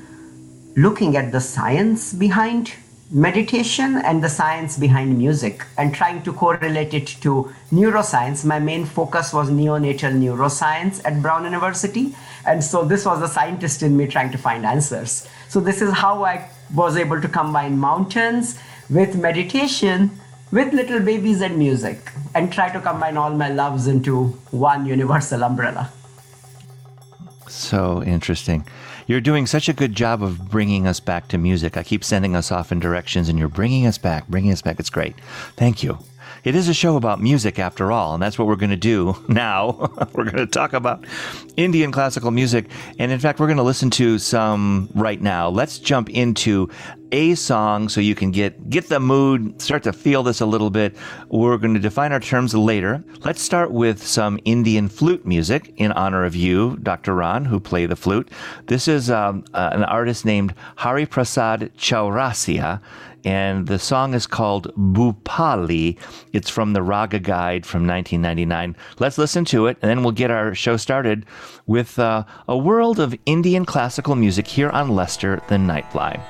looking 0.76 1.16
at 1.16 1.30
the 1.30 1.40
science 1.40 2.12
behind 2.12 2.73
meditation 3.12 3.97
and 3.97 4.25
the 4.25 4.28
science 4.28 4.78
behind 4.78 5.19
music 5.19 5.66
and 5.76 5.95
trying 5.95 6.23
to 6.23 6.33
correlate 6.33 6.95
it 6.95 7.07
to 7.07 7.52
neuroscience. 7.71 8.42
My 8.42 8.59
main 8.59 8.87
focus 8.87 9.35
was 9.35 9.50
neonatal 9.50 10.14
neuroscience 10.14 11.02
at 11.04 11.21
Brown 11.21 11.45
University. 11.45 12.14
And 12.47 12.64
so 12.64 12.85
this 12.85 13.04
was 13.04 13.21
the 13.21 13.28
scientist 13.28 13.83
in 13.83 13.99
me 13.99 14.07
trying 14.07 14.33
to 14.33 14.38
find 14.38 14.64
answers. 14.64 15.28
So 15.49 15.61
this 15.61 15.83
is 15.83 15.92
how 15.92 16.25
I 16.25 16.49
was 16.75 16.97
able 16.97 17.21
to 17.21 17.28
combine 17.28 17.78
mountains 17.78 18.59
with 18.88 19.14
meditation 19.16 20.11
with 20.50 20.73
little 20.73 21.00
babies 21.00 21.42
and 21.42 21.59
music 21.59 22.12
and 22.35 22.50
try 22.50 22.71
to 22.71 22.81
combine 22.81 23.19
all 23.19 23.31
my 23.31 23.50
loves 23.50 23.88
into 23.88 24.28
one 24.50 24.87
universal 24.87 25.45
umbrella. 25.45 25.90
So 27.49 28.02
interesting. 28.04 28.64
You're 29.12 29.21
doing 29.21 29.47
such 29.47 29.69
a 29.69 29.75
good 29.75 29.95
job 29.95 30.23
of 30.23 30.49
bringing 30.50 30.87
us 30.87 30.99
back 30.99 31.28
to 31.28 31.37
music. 31.37 31.76
I 31.76 31.83
keep 31.83 32.02
sending 32.02 32.35
us 32.35 32.50
off 32.50 32.73
in 32.73 32.81
directions, 32.81 33.28
and 33.28 33.38
you're 33.38 33.47
bringing 33.47 33.87
us 33.87 33.99
back, 33.99 34.26
bringing 34.26 34.52
us 34.52 34.62
back. 34.62 34.81
It's 34.81 34.88
great. 34.88 35.14
Thank 35.54 35.83
you. 35.83 35.99
It 36.45 36.54
is 36.54 36.66
a 36.66 36.73
show 36.73 36.97
about 36.97 37.21
music 37.21 37.59
after 37.59 37.92
all, 37.92 38.14
and 38.14 38.23
that's 38.23 38.38
what 38.38 38.49
we're 38.49 38.57
going 38.57 38.71
to 38.71 38.76
do 38.76 39.14
now. 39.28 39.90
we're 40.14 40.25
going 40.25 40.38
to 40.38 40.47
talk 40.47 40.73
about 40.73 41.04
Indian 41.59 41.92
classical 41.92 42.31
music. 42.31 42.71
And 42.99 43.12
in 43.12 43.19
fact, 43.19 43.38
we're 43.38 43.49
going 43.49 43.59
to 43.59 43.62
listen 43.62 43.90
to 43.90 44.19
some 44.19 44.88
right 44.95 45.21
now. 45.21 45.50
Let's 45.50 45.78
jump 45.78 46.09
into 46.09 46.71
a 47.12 47.35
song 47.35 47.88
so 47.88 48.00
you 48.00 48.14
can 48.14 48.31
get 48.31 48.71
get 48.71 48.88
the 48.88 48.99
mood, 48.99 49.61
start 49.61 49.83
to 49.85 49.92
feel 49.92 50.23
this 50.23 50.40
a 50.40 50.47
little 50.47 50.71
bit. 50.71 50.97
We're 51.28 51.59
going 51.59 51.75
to 51.75 51.81
define 51.81 52.11
our 52.11 52.21
terms 52.21 52.54
later. 52.54 53.04
Let's 53.21 53.42
start 53.42 53.71
with 53.71 54.04
some 54.04 54.40
Indian 54.45 54.88
flute 54.88 55.25
music 55.26 55.73
in 55.76 55.92
honor 55.92 56.25
of 56.25 56.35
you, 56.35 56.78
Dr. 56.83 57.14
Ron, 57.14 57.45
who 57.45 57.61
play 57.61 57.87
the 57.87 57.97
flute. 57.97 58.31
This 58.66 58.88
is 58.88 59.11
um, 59.11 59.45
uh, 59.52 59.71
an 59.73 59.85
artist 59.85 60.25
named 60.25 60.54
Hari 60.76 61.07
Prasad 61.07 61.71
Chaurasia 61.76 62.81
and 63.25 63.69
the 63.69 63.78
song 63.78 64.14
is 64.14 64.26
called 64.26 64.75
Bhupali. 64.75 65.97
It's 66.33 66.50
from 66.50 66.73
the 66.73 66.83
Raga 66.83 67.21
Guide 67.21 67.64
from 67.64 67.87
1999. 67.87 68.76
Let's 68.99 69.16
listen 69.16 69.45
to 69.47 69.66
it, 69.66 69.78
and 69.81 69.88
then 69.88 70.02
we'll 70.02 70.12
get 70.12 70.31
our 70.33 70.57
show 70.57 70.76
started 70.76 71.25
with 71.66 72.00
uh, 72.00 72.25
a 72.49 72.57
world 72.57 72.99
of 72.99 73.14
Indian 73.26 73.64
classical 73.64 74.16
music 74.16 74.49
here 74.49 74.71
on 74.71 74.88
Lester 74.88 75.40
the 75.49 75.54
Nightfly. 75.54 76.21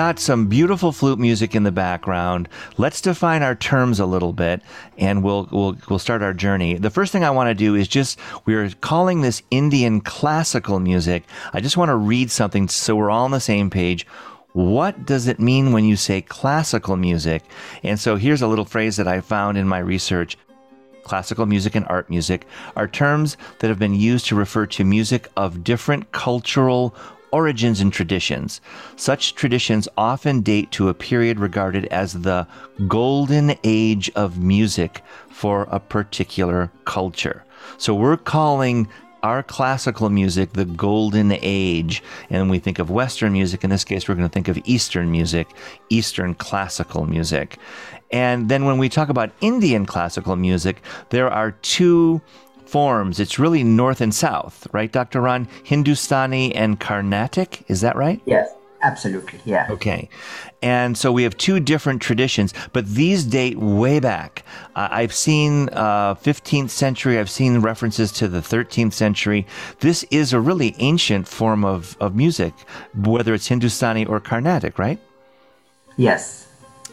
Got 0.00 0.18
some 0.18 0.46
beautiful 0.46 0.92
flute 0.92 1.18
music 1.18 1.54
in 1.54 1.62
the 1.62 1.70
background. 1.70 2.48
Let's 2.78 3.02
define 3.02 3.42
our 3.42 3.54
terms 3.54 4.00
a 4.00 4.06
little 4.06 4.32
bit, 4.32 4.62
and 4.96 5.22
we'll 5.22 5.46
we'll 5.52 5.76
we'll 5.90 5.98
start 5.98 6.22
our 6.22 6.32
journey. 6.32 6.72
The 6.78 6.88
first 6.88 7.12
thing 7.12 7.22
I 7.22 7.28
want 7.28 7.48
to 7.50 7.54
do 7.54 7.74
is 7.74 7.86
just 7.86 8.18
we're 8.46 8.70
calling 8.80 9.20
this 9.20 9.42
Indian 9.50 10.00
classical 10.00 10.80
music. 10.80 11.24
I 11.52 11.60
just 11.60 11.76
want 11.76 11.90
to 11.90 11.96
read 11.96 12.30
something 12.30 12.66
so 12.66 12.96
we're 12.96 13.10
all 13.10 13.26
on 13.26 13.30
the 13.30 13.40
same 13.40 13.68
page. 13.68 14.06
what 14.54 15.04
does 15.04 15.26
it 15.26 15.38
mean 15.38 15.70
when 15.70 15.84
you 15.84 15.96
say 15.96 16.22
classical 16.22 16.96
music? 16.96 17.42
And 17.82 18.00
so 18.00 18.16
here's 18.16 18.40
a 18.40 18.48
little 18.48 18.64
phrase 18.64 18.96
that 18.96 19.06
I 19.06 19.20
found 19.20 19.58
in 19.58 19.68
my 19.68 19.80
research. 19.80 20.38
Classical 21.04 21.44
music 21.44 21.74
and 21.74 21.86
art 21.88 22.08
music 22.08 22.46
are 22.74 22.88
terms 22.88 23.36
that 23.58 23.68
have 23.68 23.78
been 23.78 23.94
used 23.94 24.24
to 24.26 24.34
refer 24.34 24.64
to 24.64 24.82
music 24.82 25.28
of 25.36 25.62
different 25.62 26.10
cultural 26.12 26.94
origins 27.32 27.80
and 27.80 27.92
traditions. 27.92 28.60
Such 28.96 29.34
traditions 29.34 29.88
often 29.96 30.40
date 30.40 30.70
to 30.72 30.88
a 30.88 30.94
period 30.94 31.38
regarded 31.38 31.86
as 31.86 32.12
the 32.12 32.46
golden 32.88 33.54
age 33.64 34.10
of 34.14 34.38
music 34.38 35.02
for 35.28 35.66
a 35.70 35.80
particular 35.80 36.70
culture. 36.84 37.44
So 37.78 37.94
we're 37.94 38.16
calling 38.16 38.88
our 39.22 39.42
classical 39.42 40.08
music 40.08 40.52
the 40.52 40.64
golden 40.64 41.32
age. 41.42 42.02
And 42.30 42.50
we 42.50 42.58
think 42.58 42.78
of 42.78 42.90
Western 42.90 43.32
music, 43.32 43.64
in 43.64 43.70
this 43.70 43.84
case, 43.84 44.08
we're 44.08 44.14
going 44.14 44.28
to 44.28 44.32
think 44.32 44.48
of 44.48 44.58
Eastern 44.64 45.10
music, 45.10 45.48
Eastern 45.90 46.34
classical 46.34 47.06
music. 47.06 47.58
And 48.10 48.48
then 48.48 48.64
when 48.64 48.78
we 48.78 48.88
talk 48.88 49.08
about 49.08 49.30
Indian 49.40 49.86
classical 49.86 50.36
music, 50.36 50.82
there 51.10 51.30
are 51.30 51.52
two 51.52 52.20
forms. 52.70 53.20
It's 53.20 53.38
really 53.38 53.64
north 53.64 54.00
and 54.00 54.14
south, 54.14 54.66
right, 54.72 54.90
Dr. 54.90 55.20
Ron? 55.20 55.48
Hindustani 55.64 56.54
and 56.54 56.78
Carnatic, 56.78 57.64
is 57.68 57.80
that 57.80 57.96
right? 57.96 58.20
Yes. 58.24 58.48
Absolutely, 58.82 59.40
yeah. 59.44 59.66
Okay. 59.70 60.08
And 60.62 60.96
so 60.96 61.12
we 61.12 61.22
have 61.24 61.36
two 61.36 61.60
different 61.60 62.00
traditions, 62.00 62.54
but 62.72 62.86
these 62.86 63.24
date 63.24 63.58
way 63.58 64.00
back. 64.00 64.42
Uh, 64.74 64.88
I've 64.90 65.12
seen 65.12 65.68
uh, 65.72 66.14
15th 66.14 66.70
century, 66.70 67.18
I've 67.18 67.30
seen 67.30 67.58
references 67.58 68.10
to 68.12 68.28
the 68.28 68.40
13th 68.40 68.92
century. 68.92 69.46
This 69.80 70.04
is 70.10 70.32
a 70.32 70.40
really 70.40 70.74
ancient 70.78 71.28
form 71.28 71.64
of, 71.64 71.96
of 72.00 72.14
music, 72.14 72.54
whether 72.94 73.34
it's 73.34 73.48
Hindustani 73.48 74.06
or 74.06 74.18
Carnatic, 74.20 74.78
right? 74.78 74.98
Yes. 75.96 76.46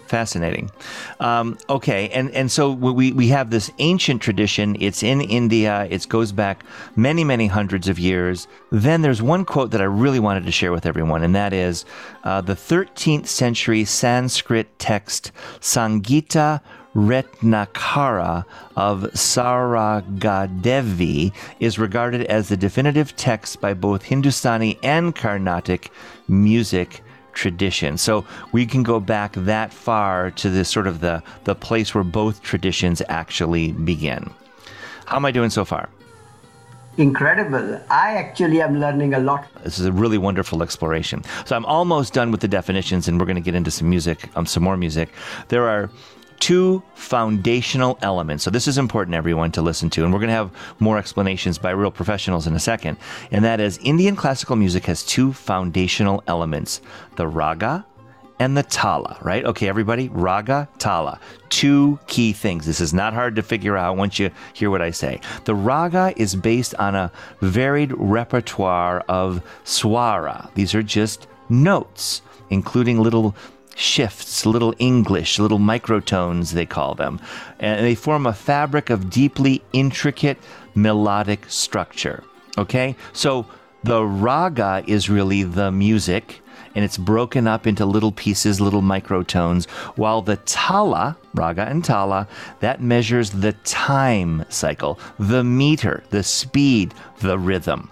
Fascinating. 0.08 0.72
Um, 1.20 1.58
okay, 1.70 2.10
and 2.10 2.32
and 2.32 2.50
so 2.50 2.72
we 2.72 3.12
we 3.12 3.28
have 3.28 3.50
this 3.50 3.70
ancient 3.80 4.22
tradition. 4.22 4.78
It's 4.80 5.04
in 5.04 5.20
India. 5.20 5.86
It 5.90 6.08
goes 6.08 6.32
back 6.32 6.64
many 6.96 7.26
many 7.26 7.48
hundreds 7.48 7.90
of 7.90 8.00
years. 8.00 8.48
Then 8.72 9.02
there's 9.02 9.22
one 9.22 9.44
quote 9.44 9.72
that 9.72 9.82
I 9.82 9.86
really 9.86 10.22
wanted 10.22 10.46
to 10.46 10.52
share 10.52 10.72
with 10.72 10.86
everyone, 10.86 11.24
and 11.24 11.36
that 11.36 11.52
is 11.52 11.84
uh, 12.24 12.40
the 12.40 12.54
13th 12.54 13.28
century 13.28 13.84
Sanskrit 13.84 14.80
text 14.80 15.34
Sangita 15.60 16.62
Ratnakara 16.96 18.46
of 18.76 19.02
Saragadevi 19.14 21.32
is 21.60 21.78
regarded 21.78 22.24
as 22.24 22.50
the 22.50 22.58
definitive 22.58 23.16
text 23.16 23.62
by 23.62 23.76
both 23.76 24.02
Hindustani 24.04 24.80
and 24.82 25.16
Carnatic 25.16 25.92
music 26.28 27.04
tradition. 27.38 27.98
So 27.98 28.26
we 28.52 28.66
can 28.66 28.84
go 28.84 29.00
back 29.00 29.34
that 29.34 29.72
far 29.72 30.32
to 30.32 30.50
the 30.50 30.66
sort 30.66 30.88
of 30.88 31.00
the, 31.00 31.22
the 31.46 31.56
place 31.56 31.94
where 31.94 32.04
both 32.04 32.42
traditions 32.42 33.02
actually 33.08 33.72
begin. 33.72 34.30
How 35.06 35.18
am 35.18 35.26
I 35.26 35.32
doing 35.32 35.52
so 35.52 35.64
far? 35.64 35.88
Incredible. 36.98 37.80
I 37.92 38.16
actually 38.16 38.60
am 38.60 38.80
learning 38.80 39.14
a 39.14 39.20
lot. 39.20 39.46
This 39.64 39.78
is 39.78 39.86
a 39.86 39.92
really 39.92 40.18
wonderful 40.18 40.64
exploration. 40.64 41.24
So 41.46 41.56
I'm 41.56 41.66
almost 41.66 42.12
done 42.14 42.32
with 42.32 42.42
the 42.42 42.48
definitions, 42.48 43.08
and 43.08 43.20
we're 43.20 43.28
going 43.28 43.44
to 43.44 43.48
get 43.50 43.54
into 43.54 43.70
some 43.70 43.88
music, 43.88 44.36
um, 44.36 44.48
some 44.48 44.64
more 44.64 44.78
music. 44.78 45.10
There 45.50 45.70
are 45.70 45.92
two 46.40 46.84
foundational 46.94 47.98
elements. 48.02 48.44
So 48.44 48.50
this 48.50 48.68
is 48.68 48.78
important, 48.78 49.16
everyone, 49.16 49.52
to 49.54 49.62
listen 49.62 49.90
to. 49.92 50.04
And 50.04 50.14
we're 50.14 50.20
going 50.20 50.30
to 50.30 50.36
have 50.36 50.52
more 50.80 50.98
explanations 50.98 51.58
by 51.58 51.72
real 51.72 51.92
professionals 51.92 52.48
in 52.48 52.56
a 52.56 52.60
second. 52.60 52.98
And 53.32 53.44
that 53.44 53.60
is 53.60 53.78
Indian 53.80 54.16
classical 54.16 54.56
music 54.56 54.86
has 54.86 55.04
two 55.04 55.34
foundational 55.34 56.24
elements 56.28 56.82
the 57.16 57.28
raga 57.28 57.86
and 58.40 58.56
the 58.56 58.64
tala, 58.64 59.18
right? 59.22 59.44
Okay, 59.46 59.68
everybody, 59.68 60.10
raga, 60.10 60.68
tala. 60.78 61.20
Two 61.50 62.00
key 62.08 62.34
things. 62.34 62.66
This 62.66 62.80
is 62.80 62.94
not 62.94 63.14
hard 63.14 63.36
to 63.36 63.42
figure 63.42 63.76
out 63.76 63.98
once 63.98 64.20
you 64.20 64.30
hear 64.54 64.70
what 64.70 64.82
I 64.82 64.92
say. 64.92 65.20
The 65.46 65.56
raga 65.56 66.14
is 66.16 66.36
based 66.36 66.76
on 66.76 66.96
a 66.96 67.12
varied 67.42 67.94
repertoire 67.96 69.04
of 69.10 69.44
swara. 69.66 70.54
These 70.54 70.76
are 70.76 70.84
just 70.84 71.28
notes, 71.50 72.22
including 72.50 73.02
little 73.02 73.36
shifts, 73.78 74.46
little 74.46 74.74
English, 74.80 75.40
little 75.40 75.60
microtones, 75.60 76.52
they 76.52 76.66
call 76.66 76.96
them. 76.96 77.20
And 77.60 77.86
they 77.86 77.96
form 77.96 78.26
a 78.26 78.34
fabric 78.34 78.90
of 78.90 79.10
deeply 79.10 79.62
intricate 79.72 80.40
melodic 80.76 81.46
structure. 81.48 82.24
Okay? 82.58 82.96
So 83.14 83.46
the 83.84 84.04
raga 84.04 84.84
is 84.88 85.10
really 85.10 85.44
the 85.44 85.72
music, 85.72 86.42
and 86.76 86.84
it's 86.84 86.98
broken 86.98 87.48
up 87.48 87.68
into 87.68 87.86
little 87.86 88.12
pieces, 88.12 88.60
little 88.60 88.82
microtones, 88.82 89.70
while 89.96 90.22
the 90.22 90.38
tala, 90.38 91.16
raga 91.36 91.68
and 91.68 91.86
tala, 91.86 92.28
that 92.60 92.82
measures 92.82 93.30
the 93.30 93.54
time 93.64 94.44
cycle, 94.50 95.00
the 95.20 95.44
meter, 95.44 96.04
the 96.10 96.24
speed, 96.24 96.94
the 97.20 97.38
rhythm. 97.38 97.92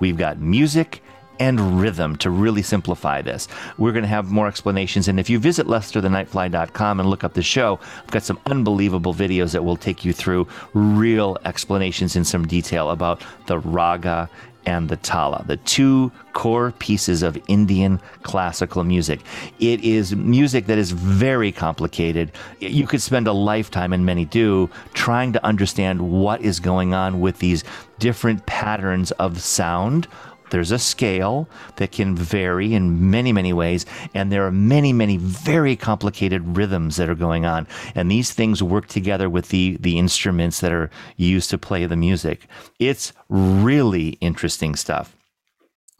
We've 0.00 0.16
got 0.16 0.40
music 0.40 1.02
and 1.38 1.80
rhythm 1.80 2.16
to 2.16 2.30
really 2.30 2.62
simplify 2.62 3.22
this. 3.22 3.48
We're 3.76 3.92
going 3.92 4.02
to 4.02 4.08
have 4.08 4.30
more 4.30 4.48
explanations. 4.48 5.08
And 5.08 5.18
if 5.20 5.30
you 5.30 5.38
visit 5.38 5.66
lesterthenightfly.com 5.66 7.00
and 7.00 7.08
look 7.08 7.24
up 7.24 7.34
the 7.34 7.42
show, 7.42 7.78
I've 8.02 8.10
got 8.10 8.22
some 8.22 8.38
unbelievable 8.46 9.14
videos 9.14 9.52
that 9.52 9.64
will 9.64 9.76
take 9.76 10.04
you 10.04 10.12
through 10.12 10.48
real 10.74 11.38
explanations 11.44 12.16
in 12.16 12.24
some 12.24 12.46
detail 12.46 12.90
about 12.90 13.22
the 13.46 13.58
raga 13.58 14.28
and 14.66 14.90
the 14.90 14.96
tala, 14.96 15.42
the 15.46 15.56
two 15.56 16.12
core 16.34 16.72
pieces 16.72 17.22
of 17.22 17.38
Indian 17.48 17.98
classical 18.22 18.84
music. 18.84 19.20
It 19.60 19.82
is 19.82 20.14
music 20.14 20.66
that 20.66 20.76
is 20.76 20.90
very 20.90 21.50
complicated. 21.50 22.32
You 22.60 22.86
could 22.86 23.00
spend 23.00 23.26
a 23.26 23.32
lifetime, 23.32 23.94
and 23.94 24.04
many 24.04 24.26
do, 24.26 24.68
trying 24.92 25.32
to 25.32 25.44
understand 25.44 26.02
what 26.02 26.42
is 26.42 26.60
going 26.60 26.92
on 26.92 27.20
with 27.20 27.38
these 27.38 27.64
different 27.98 28.44
patterns 28.44 29.10
of 29.12 29.40
sound, 29.40 30.06
there's 30.50 30.70
a 30.70 30.78
scale 30.78 31.48
that 31.76 31.92
can 31.92 32.14
vary 32.14 32.74
in 32.74 33.10
many, 33.10 33.32
many 33.32 33.52
ways, 33.52 33.86
and 34.14 34.32
there 34.32 34.46
are 34.46 34.52
many, 34.52 34.92
many 34.92 35.16
very 35.16 35.76
complicated 35.76 36.56
rhythms 36.56 36.96
that 36.96 37.08
are 37.08 37.14
going 37.14 37.44
on. 37.44 37.66
And 37.94 38.10
these 38.10 38.32
things 38.32 38.62
work 38.62 38.86
together 38.86 39.28
with 39.28 39.48
the, 39.48 39.76
the 39.80 39.98
instruments 39.98 40.60
that 40.60 40.72
are 40.72 40.90
used 41.16 41.50
to 41.50 41.58
play 41.58 41.86
the 41.86 41.96
music. 41.96 42.46
It's 42.78 43.12
really 43.28 44.10
interesting 44.20 44.74
stuff. 44.74 45.14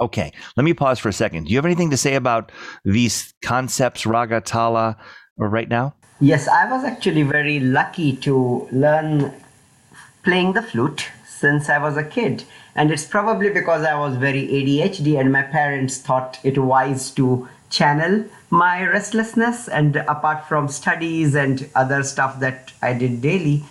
Okay, 0.01 0.33
let 0.57 0.63
me 0.63 0.75
pause 0.75 1.01
for 1.01 1.09
a 1.09 1.13
second. 1.13 1.45
Do 1.45 1.51
you 1.51 1.59
have 1.59 1.65
anything 1.65 1.91
to 1.91 1.97
say 1.97 2.15
about 2.15 2.53
these 2.85 3.35
concepts, 3.43 4.07
raga, 4.07 4.41
tala, 4.41 4.97
right 5.37 5.69
now? 5.69 5.95
Yes, 6.21 6.47
I 6.49 6.71
was 6.71 6.85
actually 6.85 7.23
very 7.23 7.61
lucky 7.61 8.17
to 8.19 8.69
learn 8.71 9.33
playing 10.23 10.53
the 10.53 10.63
flute 10.63 11.09
since 11.27 11.69
I 11.69 11.79
was 11.79 11.97
a 11.97 12.05
kid. 12.05 12.45
And 12.79 12.93
it's 12.93 13.05
probably 13.05 13.51
because 13.51 13.83
I 13.83 13.99
was 13.99 14.17
very 14.17 14.47
ADHD 14.47 15.19
and 15.19 15.33
my 15.33 15.43
parents 15.43 15.99
thought 15.99 16.39
it 16.45 16.57
wise 16.57 17.11
to 17.17 17.49
channel 17.71 18.25
my 18.51 18.87
restlessness. 18.87 19.67
And 19.67 19.97
apart 19.97 20.47
from 20.47 20.69
studies 20.69 21.35
and 21.35 21.69
other 21.75 22.05
stuff 22.05 22.39
that 22.39 22.71
I 22.81 22.93
did 22.93 23.21
daily, 23.21 23.65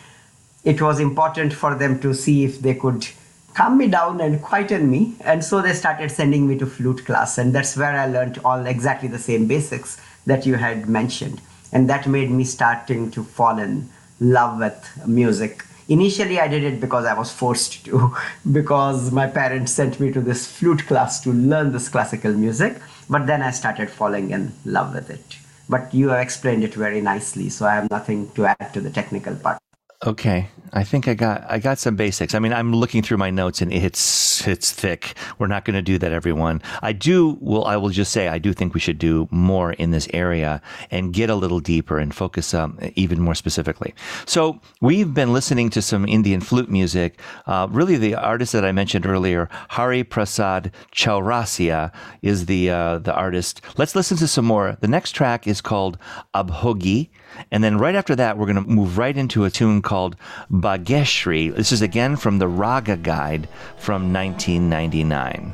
it 0.66 0.82
was 0.82 1.00
important 1.00 1.54
for 1.54 1.74
them 1.74 2.02
to 2.02 2.14
see 2.14 2.44
if 2.44 2.60
they 2.60 2.76
could 2.76 3.08
calm 3.54 3.78
me 3.78 3.88
down 3.88 4.20
and 4.20 4.42
quieten 4.42 4.92
me. 4.92 5.16
And 5.22 5.42
so 5.42 5.62
they 5.62 5.72
started 5.72 6.12
sending 6.12 6.46
me 6.46 6.58
to 6.58 6.66
flute 6.66 7.06
class. 7.06 7.38
And 7.38 7.56
that's 7.56 7.78
where 7.78 7.98
I 7.98 8.08
learned 8.08 8.40
all 8.44 8.66
exactly 8.66 9.08
the 9.08 9.20
same 9.20 9.48
basics 9.48 10.02
that 10.26 10.46
you 10.46 10.56
had 10.56 10.90
mentioned. 10.90 11.40
And 11.72 11.90
that 11.90 12.08
made 12.08 12.30
me 12.30 12.44
starting 12.44 13.10
to 13.12 13.24
fall 13.24 13.58
in 13.58 13.90
love 14.20 14.60
with 14.60 15.08
music 15.08 15.64
Initially, 15.90 16.40
I 16.40 16.50
did 16.50 16.64
it 16.64 16.82
because 16.82 17.06
I 17.06 17.14
was 17.14 17.32
forced 17.32 17.86
to, 17.86 18.14
because 18.52 19.12
my 19.12 19.28
parents 19.28 19.72
sent 19.72 20.00
me 20.00 20.12
to 20.12 20.22
this 20.22 20.46
flute 20.46 20.86
class 20.86 21.22
to 21.22 21.32
learn 21.32 21.72
this 21.72 21.88
classical 21.88 22.34
music. 22.34 22.82
But 23.10 23.26
then 23.26 23.42
I 23.42 23.52
started 23.52 23.90
falling 23.90 24.32
in 24.32 24.52
love 24.66 24.94
with 24.94 25.10
it. 25.10 25.38
But 25.70 25.94
you 25.94 26.10
have 26.10 26.20
explained 26.20 26.64
it 26.64 26.74
very 26.74 27.00
nicely, 27.02 27.50
so 27.50 27.66
I 27.66 27.76
have 27.76 27.90
nothing 27.90 28.30
to 28.32 28.46
add 28.46 28.74
to 28.74 28.82
the 28.82 28.90
technical 28.90 29.36
part. 29.36 29.60
Okay, 30.06 30.48
I 30.74 30.84
think 30.84 31.08
I 31.08 31.16
got 31.16 31.44
I 31.50 31.58
got 31.58 31.80
some 31.80 31.96
basics. 31.96 32.36
I 32.36 32.40
mean, 32.40 32.54
I'm 32.54 32.72
looking 32.72 33.02
through 33.02 33.18
my 33.18 33.32
notes 33.32 33.64
and 33.64 33.74
it's 33.74 34.48
it's 34.48 34.72
thick. 34.72 35.16
We're 35.40 35.48
not 35.48 35.66
going 35.66 35.74
to 35.74 35.82
do 35.82 35.98
that, 35.98 36.12
everyone. 36.12 36.62
I 36.84 36.94
do. 36.94 37.36
Well, 37.42 37.66
I 37.66 37.78
will 37.78 37.90
just 37.90 38.12
say 38.12 38.28
I 38.28 38.38
do 38.38 38.54
think 38.54 38.76
we 38.76 38.80
should 38.80 39.00
do 39.00 39.28
more 39.32 39.74
in 39.74 39.90
this 39.90 40.08
area 40.14 40.62
and 40.92 41.14
get 41.14 41.32
a 41.32 41.36
little 41.36 41.60
deeper 41.60 41.98
and 41.98 42.14
focus 42.14 42.54
um, 42.54 42.78
even 42.94 43.20
more 43.20 43.34
specifically. 43.34 43.96
So 44.28 44.62
we've 44.82 45.16
been 45.16 45.34
listening 45.34 45.72
to 45.72 45.82
some 45.82 46.08
Indian 46.08 46.42
flute 46.42 46.70
music. 46.70 47.20
Uh, 47.48 47.68
really, 47.72 47.98
the 47.98 48.14
artist 48.14 48.54
that 48.54 48.64
I 48.64 48.72
mentioned 48.72 49.08
earlier, 49.08 49.50
Hari 49.70 50.04
Prasad 50.04 50.72
Chaurasia, 50.94 51.92
is 52.22 52.46
the 52.46 52.70
uh, 52.70 53.00
the 53.00 53.16
artist. 53.16 53.62
Let's 53.78 53.96
listen 53.96 54.16
to 54.18 54.28
some 54.28 54.46
more. 54.46 54.78
The 54.80 54.88
next 54.88 55.14
track 55.14 55.48
is 55.48 55.60
called 55.60 55.98
Abhogi. 56.36 57.10
And 57.52 57.64
then 57.64 57.78
right 57.78 57.96
after 57.96 58.16
that, 58.16 58.38
we're 58.38 58.46
going 58.46 58.64
to 58.64 58.70
move 58.70 58.98
right 58.98 59.16
into 59.16 59.46
a 59.46 59.50
tune 59.52 59.82
called 59.82 60.16
Bageshri. 60.52 61.56
This 61.56 61.72
is 61.72 61.82
again 61.82 62.16
from 62.16 62.40
the 62.40 62.48
Raga 62.48 62.98
Guide 62.98 63.48
from 63.78 64.14
1999. 64.14 65.54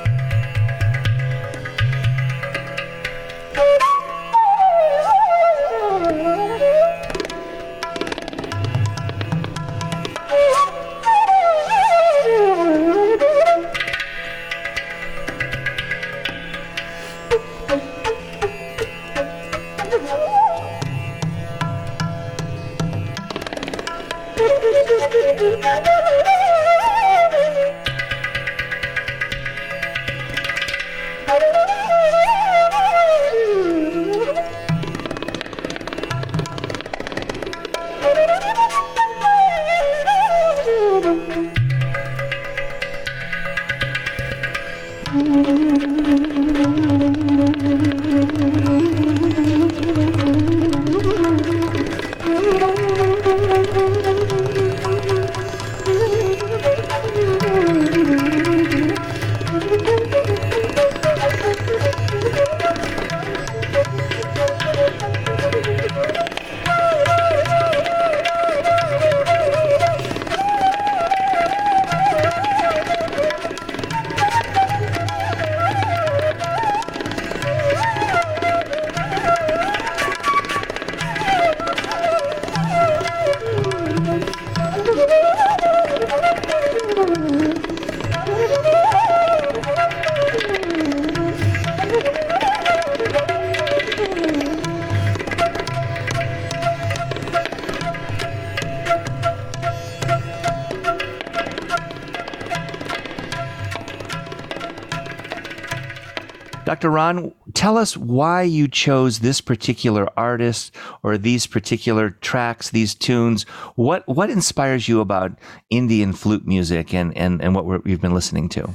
Dr. 106.63 106.91
Ron, 106.91 107.33
tell 107.53 107.75
us 107.77 107.97
why 107.97 108.43
you 108.43 108.67
chose 108.67 109.19
this 109.19 109.41
particular 109.41 110.07
artist 110.15 110.75
or 111.01 111.17
these 111.17 111.47
particular 111.47 112.11
tracks, 112.11 112.69
these 112.69 112.93
tunes. 112.93 113.43
What 113.75 114.07
what 114.07 114.29
inspires 114.29 114.87
you 114.87 115.01
about 115.01 115.37
Indian 115.71 116.13
flute 116.13 116.45
music 116.45 116.93
and, 116.93 117.17
and, 117.17 117.41
and 117.41 117.55
what 117.55 117.83
we've 117.83 117.99
been 117.99 118.13
listening 118.13 118.47
to? 118.49 118.69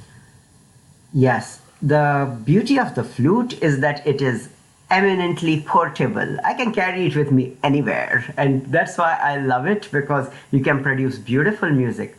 Yes, 1.14 1.60
the 1.80 2.36
beauty 2.44 2.78
of 2.78 2.94
the 2.96 3.04
flute 3.04 3.62
is 3.62 3.80
that 3.80 4.04
it 4.04 4.20
is 4.20 4.48
eminently 4.90 5.60
portable. 5.62 6.38
I 6.44 6.54
can 6.54 6.72
carry 6.72 7.06
it 7.06 7.14
with 7.14 7.30
me 7.30 7.56
anywhere, 7.62 8.34
and 8.36 8.66
that's 8.66 8.98
why 8.98 9.16
I 9.22 9.38
love 9.38 9.66
it 9.66 9.88
because 9.92 10.28
you 10.50 10.60
can 10.60 10.82
produce 10.82 11.18
beautiful 11.18 11.70
music. 11.70 12.18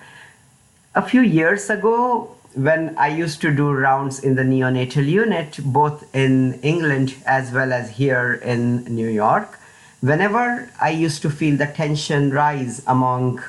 A 0.95 1.01
few 1.01 1.21
years 1.21 1.69
ago, 1.69 2.36
when 2.57 2.97
I 2.97 3.07
used 3.09 3.39
to 3.41 3.53
do 3.53 3.71
rounds 3.71 4.19
in 4.19 4.35
the 4.35 4.41
neonatal 4.41 5.05
unit, 5.05 5.59
both 5.63 6.03
in 6.15 6.55
England 6.61 7.15
as 7.25 7.51
well 7.51 7.71
as 7.71 7.91
here 7.91 8.41
in 8.43 8.83
New 8.85 9.07
York, 9.07 9.59
whenever 10.01 10.69
I 10.81 10.89
used 10.89 11.21
to 11.21 11.29
feel 11.29 11.55
the 11.57 11.67
tension 11.67 12.31
rise 12.31 12.81
among 12.87 13.43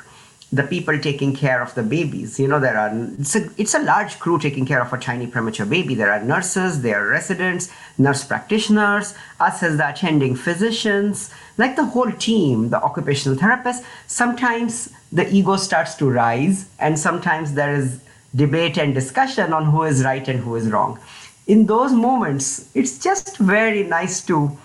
the 0.51 0.63
people 0.63 0.97
taking 0.97 1.35
care 1.35 1.61
of 1.61 1.75
the 1.75 1.83
babies, 1.83 2.39
you 2.39 2.47
know, 2.47 2.59
there 2.59 2.77
are 2.77 2.91
it's 3.19 3.35
a, 3.35 3.49
it's 3.57 3.75
a 3.75 3.79
large 3.79 4.17
crew 4.19 4.39
taking 4.39 4.65
care 4.65 4.81
of 4.81 4.91
a 4.91 4.97
tiny 4.97 5.27
premature 5.27 5.65
baby. 5.65 5.93
There 5.93 6.11
are 6.11 6.23
nurses, 6.23 6.81
there 6.81 7.05
are 7.05 7.09
residents, 7.09 7.71
nurse 7.99 8.23
practitioners, 8.23 9.13
us 9.39 9.61
as 9.61 9.77
the 9.77 9.89
attending 9.89 10.35
physicians, 10.35 11.31
like 11.57 11.75
the 11.75 11.85
whole 11.85 12.11
team, 12.11 12.69
the 12.69 12.81
occupational 12.81 13.37
therapists. 13.37 13.83
Sometimes 14.07 14.91
the 15.11 15.31
ego 15.31 15.55
starts 15.55 15.93
to 15.95 16.09
rise, 16.09 16.67
and 16.79 16.97
sometimes 16.97 17.53
there 17.53 17.75
is 17.75 17.99
debate 18.35 18.77
and 18.77 18.93
discussion 18.93 19.53
on 19.53 19.65
who 19.65 19.83
is 19.83 20.03
right 20.03 20.27
and 20.27 20.39
who 20.39 20.55
is 20.55 20.69
wrong. 20.69 20.99
In 21.47 21.65
those 21.65 21.91
moments, 21.91 22.69
it's 22.75 22.99
just 22.99 23.37
very 23.37 23.83
nice 23.83 24.21
to 24.25 24.57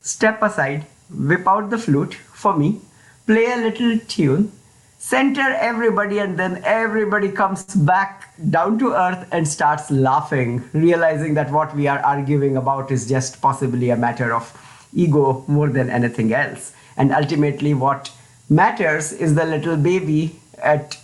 step 0.00 0.42
aside, 0.42 0.86
whip 1.10 1.46
out 1.48 1.70
the 1.70 1.78
flute 1.78 2.14
for 2.14 2.56
me, 2.56 2.80
play 3.26 3.46
a 3.52 3.56
little 3.56 3.98
tune, 4.06 4.52
center 4.98 5.54
everybody, 5.58 6.18
and 6.18 6.38
then 6.38 6.62
everybody 6.64 7.30
comes 7.30 7.64
back 7.74 8.32
down 8.50 8.78
to 8.78 8.92
earth 8.92 9.26
and 9.32 9.46
starts 9.46 9.90
laughing, 9.90 10.62
realizing 10.72 11.34
that 11.34 11.50
what 11.50 11.74
we 11.74 11.86
are 11.86 11.98
arguing 12.00 12.56
about 12.56 12.90
is 12.90 13.08
just 13.08 13.40
possibly 13.40 13.90
a 13.90 13.96
matter 13.96 14.32
of 14.32 14.52
ego 14.94 15.44
more 15.48 15.68
than 15.68 15.90
anything 15.90 16.32
else. 16.32 16.72
And 16.96 17.12
ultimately, 17.12 17.74
what 17.74 18.12
matters 18.48 19.12
is 19.12 19.34
the 19.34 19.44
little 19.44 19.76
baby 19.76 20.38
at 20.58 20.96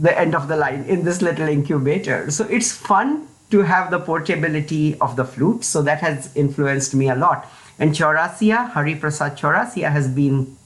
the 0.00 0.18
end 0.18 0.34
of 0.34 0.48
the 0.48 0.56
line 0.56 0.84
in 0.84 1.04
this 1.04 1.20
little 1.20 1.46
incubator. 1.46 2.30
So 2.30 2.44
it's 2.46 2.72
fun 2.72 3.28
to 3.50 3.62
have 3.62 3.90
the 3.90 3.98
portability 3.98 4.98
of 4.98 5.16
the 5.16 5.24
flute. 5.24 5.62
So 5.64 5.82
that 5.82 6.00
has 6.00 6.34
influenced 6.34 6.94
me 6.94 7.10
a 7.10 7.14
lot. 7.14 7.46
And 7.78 7.94
Chaurasia, 7.94 8.70
Hari 8.70 8.94
Prasad 8.94 9.36
Chaurasia, 9.36 9.92
has 9.92 10.08
been 10.08 10.56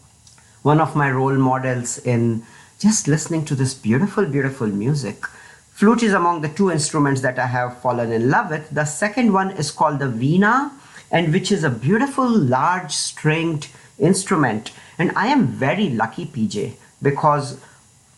one 0.63 0.81
of 0.81 0.95
my 0.95 1.11
role 1.11 1.37
models 1.37 1.99
in 1.99 2.45
just 2.79 3.09
listening 3.09 3.45
to 3.47 3.55
this 3.55 3.75
beautiful, 3.75 4.25
beautiful 4.25 4.69
music. 4.69 5.27
Flute 5.73 6.05
is 6.05 6.13
among 6.13 6.41
the 6.41 6.49
two 6.49 6.71
instruments 6.71 7.21
that 7.23 7.39
I 7.39 7.47
have 7.47 7.81
fallen 7.81 8.13
in 8.13 8.31
love 8.31 8.51
with. 8.51 8.71
The 8.71 8.85
second 8.85 9.33
one 9.33 9.51
is 9.53 9.73
called 9.73 9.99
the 9.99 10.07
Veena, 10.07 10.71
and 11.11 11.33
which 11.33 11.51
is 11.51 11.65
a 11.65 11.71
beautiful, 11.71 12.29
large 12.29 12.93
stringed 12.93 13.69
instrument. 13.99 14.71
And 14.99 15.11
I 15.17 15.27
am 15.29 15.47
very 15.47 15.91
lucky, 15.91 16.27
PJ, 16.27 16.75
because 17.03 17.59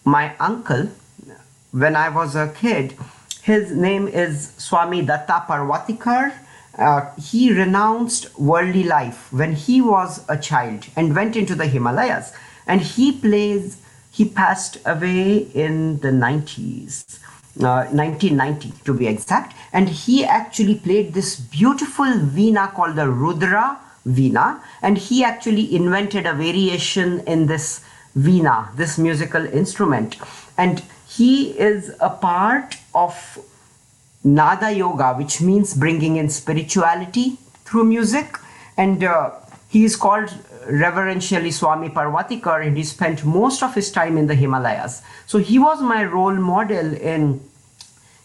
my 0.05 0.35
uncle, 0.38 0.90
when 1.77 1.95
I 1.95 2.09
was 2.09 2.35
a 2.35 2.49
kid. 2.49 2.97
His 3.43 3.71
name 3.71 4.09
is 4.09 4.53
Swami 4.57 5.03
Datta 5.03 5.45
Parwatikar. 5.47 6.33
Uh, 6.79 7.11
he 7.21 7.53
renounced 7.53 8.39
worldly 8.39 8.85
life 8.85 9.33
when 9.33 9.55
he 9.55 9.81
was 9.81 10.25
a 10.29 10.39
child 10.39 10.87
and 10.97 11.15
went 11.15 11.37
into 11.37 11.55
the 11.55 11.67
Himalayas. 11.67 12.33
And 12.67 12.81
he 12.81 13.12
plays, 13.12 13.79
he 14.11 14.25
passed 14.25 14.79
away 14.87 15.49
in 15.55 16.01
the 16.01 16.09
90s. 16.09 17.21
Uh, 17.59 17.89
1990 17.89 18.71
to 18.85 18.93
be 18.93 19.07
exact, 19.07 19.57
and 19.73 19.89
he 19.89 20.23
actually 20.27 20.75
played 20.75 21.15
this 21.15 21.37
beautiful 21.41 22.05
veena 22.05 22.71
called 22.75 22.97
the 22.97 23.09
Rudra 23.09 23.79
Veena, 24.07 24.61
and 24.83 24.99
he 24.99 25.25
actually 25.25 25.75
invented 25.75 26.27
a 26.27 26.35
variation 26.35 27.21
in 27.21 27.47
this 27.47 27.81
veena, 28.15 28.77
this 28.77 28.99
musical 28.99 29.43
instrument. 29.47 30.17
And 30.59 30.83
he 31.16 31.59
is 31.59 31.94
a 32.00 32.11
part 32.11 32.76
of 32.94 33.38
Nada 34.22 34.72
Yoga, 34.72 35.14
which 35.14 35.40
means 35.40 35.74
bringing 35.74 36.16
in 36.16 36.29
spirituality 36.29 37.38
through 37.64 37.85
music. 37.85 38.37
And 38.76 39.02
uh, 39.02 39.31
he 39.68 39.85
is 39.85 39.96
called 39.96 40.33
reverentially 40.66 41.50
Swami 41.50 41.88
Parvatikar, 41.88 42.66
and 42.66 42.76
he 42.76 42.85
spent 42.85 43.24
most 43.24 43.62
of 43.62 43.74
his 43.74 43.90
time 43.90 44.18
in 44.18 44.26
the 44.26 44.35
Himalayas. 44.35 45.02
So 45.26 45.38
he 45.38 45.59
was 45.59 45.81
my 45.81 46.05
role 46.05 46.35
model 46.35 46.94
in 46.94 47.40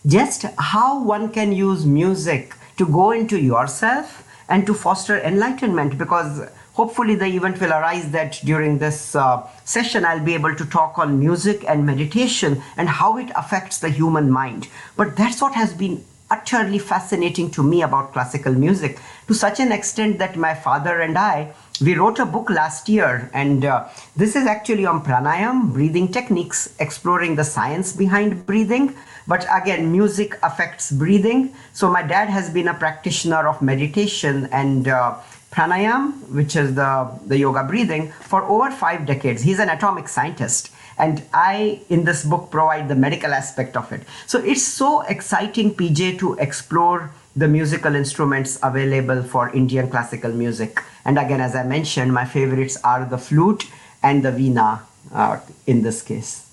just 0.05 0.45
how 0.57 1.03
one 1.03 1.31
can 1.31 1.51
use 1.51 1.85
music 1.85 2.55
to 2.77 2.85
go 2.87 3.11
into 3.11 3.39
yourself 3.39 4.27
and 4.49 4.65
to 4.65 4.73
foster 4.73 5.19
enlightenment 5.19 5.97
because 5.97 6.41
hopefully 6.73 7.15
the 7.15 7.25
event 7.25 7.59
will 7.59 7.71
arise 7.71 8.11
that 8.11 8.39
during 8.43 8.77
this 8.77 9.15
uh, 9.15 9.45
session 9.65 10.05
i'll 10.05 10.23
be 10.23 10.33
able 10.33 10.55
to 10.55 10.65
talk 10.65 10.97
on 10.97 11.19
music 11.19 11.63
and 11.67 11.85
meditation 11.85 12.61
and 12.77 12.89
how 12.89 13.17
it 13.17 13.29
affects 13.35 13.79
the 13.79 13.89
human 13.89 14.29
mind. 14.31 14.67
But 14.95 15.15
that's 15.15 15.41
what 15.41 15.53
has 15.55 15.73
been 15.73 16.03
utterly 16.29 16.79
fascinating 16.79 17.51
to 17.51 17.61
me 17.61 17.81
about 17.81 18.13
classical 18.13 18.53
music. 18.53 18.99
To 19.27 19.33
such 19.33 19.59
an 19.59 19.71
extent 19.71 20.17
that 20.19 20.37
my 20.37 20.53
father 20.53 21.01
and 21.01 21.17
i 21.17 21.53
we 21.81 21.95
wrote 21.95 22.19
a 22.19 22.25
book 22.25 22.49
last 22.49 22.87
year 22.87 23.29
and 23.33 23.65
uh, 23.65 23.87
this 24.15 24.35
is 24.35 24.45
actually 24.45 24.85
on 24.85 25.03
pranayam 25.03 25.73
breathing 25.73 26.07
techniques 26.07 26.75
exploring 26.79 27.35
the 27.35 27.43
science 27.43 27.91
behind 27.93 28.45
breathing. 28.45 28.95
But 29.27 29.47
again 29.51 29.91
music 29.91 30.37
affects 30.43 30.91
breathing. 30.91 31.53
So 31.73 31.89
my 31.89 32.03
dad 32.03 32.29
has 32.29 32.49
been 32.51 32.67
a 32.67 32.73
practitioner 32.73 33.47
of 33.47 33.61
meditation 33.61 34.47
and 34.51 34.87
uh, 34.87 35.15
pranayam 35.51 36.13
which 36.29 36.55
is 36.55 36.75
the, 36.75 37.19
the 37.27 37.37
yoga 37.37 37.63
breathing 37.63 38.11
for 38.11 38.43
over 38.43 38.71
five 38.71 39.05
decades. 39.05 39.41
He's 39.41 39.59
an 39.59 39.69
atomic 39.69 40.07
scientist. 40.07 40.71
And 40.97 41.23
i 41.33 41.81
in 41.89 42.03
this 42.05 42.23
book 42.23 42.51
provide 42.51 42.87
the 42.87 42.95
medical 42.95 43.33
aspect 43.33 43.75
of 43.75 43.91
it. 43.91 44.03
So 44.27 44.39
it's 44.39 44.63
so 44.63 45.01
exciting 45.01 45.73
pj 45.73 46.19
to 46.19 46.35
explore 46.35 47.11
the 47.35 47.47
musical 47.47 47.95
instruments 47.95 48.59
available 48.61 49.23
for 49.23 49.49
indian 49.55 49.89
classical 49.89 50.31
music. 50.31 50.81
And 51.05 51.17
again 51.17 51.41
as 51.41 51.55
i 51.55 51.63
mentioned 51.63 52.13
my 52.13 52.25
favorites 52.25 52.77
are 52.83 53.05
the 53.05 53.17
flute 53.17 53.65
and 54.03 54.23
the 54.23 54.31
veena 54.31 54.81
uh, 55.13 55.39
in 55.65 55.81
this 55.81 56.01
case 56.01 56.50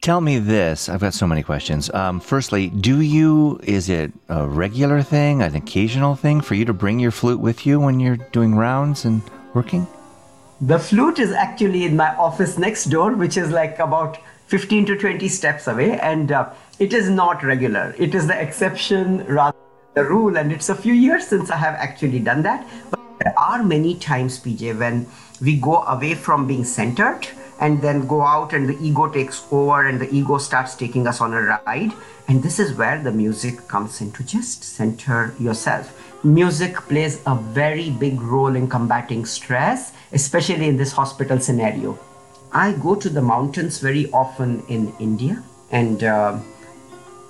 Tell 0.00 0.20
me 0.20 0.38
this. 0.38 0.88
I've 0.88 1.00
got 1.00 1.12
so 1.12 1.26
many 1.26 1.42
questions. 1.42 1.90
Um, 1.90 2.20
firstly, 2.20 2.68
do 2.68 3.00
you, 3.00 3.58
is 3.64 3.88
it 3.88 4.12
a 4.28 4.46
regular 4.46 5.02
thing, 5.02 5.42
an 5.42 5.56
occasional 5.56 6.14
thing 6.14 6.40
for 6.40 6.54
you 6.54 6.64
to 6.66 6.72
bring 6.72 7.00
your 7.00 7.10
flute 7.10 7.40
with 7.40 7.66
you 7.66 7.80
when 7.80 7.98
you're 7.98 8.16
doing 8.30 8.54
rounds 8.54 9.04
and 9.04 9.22
working? 9.54 9.88
The 10.60 10.78
flute 10.78 11.18
is 11.18 11.32
actually 11.32 11.84
in 11.84 11.96
my 11.96 12.14
office 12.14 12.58
next 12.58 12.84
door, 12.86 13.14
which 13.14 13.36
is 13.36 13.50
like 13.50 13.80
about 13.80 14.18
15 14.46 14.86
to 14.86 14.96
20 14.96 15.28
steps 15.28 15.66
away, 15.66 15.98
and 15.98 16.30
uh, 16.30 16.50
it 16.78 16.92
is 16.92 17.10
not 17.10 17.42
regular. 17.42 17.92
It 17.98 18.14
is 18.14 18.28
the 18.28 18.40
exception 18.40 19.24
rather 19.26 19.58
than 19.94 20.04
the 20.04 20.10
rule, 20.10 20.36
and 20.36 20.52
it's 20.52 20.68
a 20.68 20.76
few 20.76 20.94
years 20.94 21.26
since 21.26 21.50
I 21.50 21.56
have 21.56 21.74
actually 21.74 22.20
done 22.20 22.42
that. 22.42 22.64
But 22.90 23.00
there 23.18 23.34
are 23.36 23.64
many 23.64 23.96
times, 23.96 24.38
PJ, 24.38 24.78
when 24.78 25.08
we 25.42 25.58
go 25.58 25.82
away 25.82 26.14
from 26.14 26.46
being 26.46 26.64
centered 26.64 27.26
and 27.60 27.82
then 27.82 28.06
go 28.06 28.22
out 28.22 28.52
and 28.52 28.68
the 28.68 28.78
ego 28.80 29.08
takes 29.08 29.44
over 29.50 29.86
and 29.86 30.00
the 30.00 30.08
ego 30.14 30.38
starts 30.38 30.74
taking 30.74 31.06
us 31.06 31.20
on 31.20 31.34
a 31.34 31.40
ride. 31.40 31.92
And 32.28 32.42
this 32.42 32.58
is 32.58 32.74
where 32.74 33.02
the 33.02 33.12
music 33.12 33.66
comes 33.68 34.00
in 34.00 34.12
to 34.12 34.22
just 34.22 34.62
center 34.62 35.34
yourself. 35.38 35.92
Music 36.24 36.76
plays 36.76 37.20
a 37.26 37.34
very 37.34 37.90
big 37.90 38.20
role 38.20 38.54
in 38.54 38.68
combating 38.68 39.24
stress 39.24 39.92
especially 40.12 40.66
in 40.66 40.76
this 40.76 40.92
hospital 40.92 41.38
scenario. 41.38 41.98
I 42.52 42.72
go 42.72 42.94
to 42.94 43.08
the 43.08 43.22
mountains 43.22 43.78
very 43.78 44.10
often 44.10 44.64
in 44.68 44.92
india 44.98 45.42
and 45.70 46.02
uh, 46.02 46.38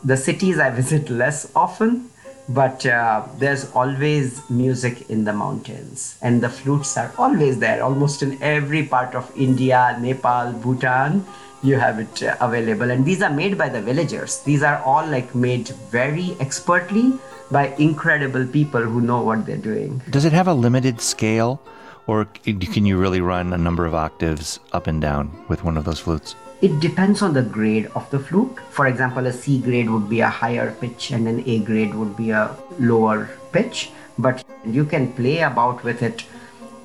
the 0.05 0.17
cities 0.17 0.59
i 0.59 0.71
visit 0.81 1.11
less 1.11 1.51
often 1.57 2.08
but 2.49 2.85
uh, 2.87 3.27
there's 3.39 3.71
always 3.73 4.49
music 4.49 5.11
in 5.11 5.25
the 5.25 5.33
mountains 5.33 6.17
and 6.23 6.41
the 6.41 6.49
flutes 6.49 6.97
are 6.97 7.13
always 7.19 7.59
there. 7.59 7.83
Almost 7.83 8.23
in 8.23 8.43
every 8.43 8.87
part 8.87 9.15
of 9.15 9.31
india 9.37 9.97
nepal 10.01 10.53
bhutan 10.53 11.25
you 11.63 11.77
have 11.77 11.99
it 11.99 12.23
uh, 12.23 12.37
available. 12.41 12.91
And 12.91 13.05
these 13.05 13.23
are 13.23 13.31
made 13.31 13.59
by 13.59 13.69
the 13.69 13.83
villagers. 13.83 14.41
These 14.43 14.63
are 14.63 14.79
all 14.83 15.07
like 15.07 15.35
made 15.35 15.69
very 15.91 16.37
expertly 16.41 17.13
by 17.51 17.69
incredible 17.79 18.47
people 18.47 18.83
who 18.83 19.01
know 19.01 19.23
what 19.23 19.47
they're 19.47 19.57
doing. 19.57 20.03
Does 20.11 20.25
it 20.25 20.33
have 20.33 20.47
a 20.49 20.55
limited 20.55 21.01
scale, 21.01 21.61
or 22.07 22.27
can 22.27 22.87
you 22.87 22.99
really 22.99 23.21
run 23.21 23.53
a 23.53 23.59
number 23.59 23.87
of 23.87 23.95
octaves 23.95 24.61
up 24.73 24.87
and 24.87 25.01
down 25.01 25.45
with 25.49 25.65
one 25.65 25.77
of 25.77 25.85
those 25.85 25.99
flutes? 25.99 26.35
It 26.61 26.81
depends 26.81 27.23
on 27.23 27.33
the 27.35 27.43
grade 27.43 27.87
of 27.95 28.09
the 28.11 28.19
flute. 28.19 28.59
For 28.71 28.87
example, 28.87 29.27
a 29.27 29.33
C 29.33 29.59
grade 29.59 29.89
would 29.91 30.09
be 30.09 30.21
a 30.21 30.29
higher 30.29 30.73
pitch 30.81 31.11
and 31.13 31.29
an 31.29 31.43
A 31.47 31.61
grade 31.61 31.95
would 31.95 32.17
be 32.17 32.31
a 32.31 32.57
lower 32.81 33.31
pitch, 33.53 33.91
but 34.19 34.45
you 34.65 34.85
can 34.85 35.13
play 35.13 35.41
about 35.41 35.85
with 35.85 36.03
it 36.03 36.25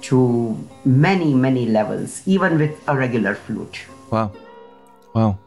to 0.02 0.58
many, 0.86 1.34
many 1.34 1.66
levels, 1.66 2.22
even 2.26 2.58
with 2.60 2.78
a 2.88 2.96
regular 2.96 3.36
flute. 3.36 3.80
Wow, 4.12 4.32
wow. 5.14 5.38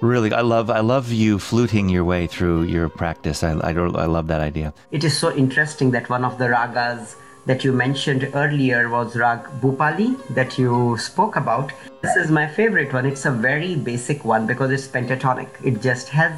Really, 0.00 0.32
I 0.32 0.42
love 0.42 0.68
I 0.68 0.80
love 0.80 1.10
you 1.10 1.38
fluting 1.38 1.88
your 1.88 2.04
way 2.04 2.26
through 2.26 2.64
your 2.64 2.88
practice. 2.88 3.42
I 3.42 3.52
I, 3.62 3.72
don't- 3.72 3.96
I 3.96 4.04
love 4.06 4.26
that 4.28 4.40
idea. 4.40 4.74
It 4.90 5.04
is 5.04 5.16
so 5.16 5.34
interesting 5.34 5.90
that 5.92 6.10
one 6.10 6.24
of 6.24 6.36
the 6.36 6.44
ragas 6.52 7.16
that 7.46 7.64
you 7.64 7.72
mentioned 7.72 8.28
earlier 8.34 8.88
was 8.88 9.16
Rag 9.16 9.40
Bhupali 9.60 10.16
that 10.34 10.58
you 10.58 10.96
spoke 10.98 11.36
about. 11.36 11.72
This 12.02 12.16
is 12.16 12.30
my 12.30 12.46
favorite 12.46 12.92
one. 12.92 13.06
It's 13.06 13.24
a 13.24 13.30
very 13.30 13.76
basic 13.76 14.24
one 14.24 14.46
because 14.46 14.70
it's 14.70 14.86
pentatonic. 14.86 15.48
It 15.64 15.80
just 15.80 16.08
has 16.08 16.32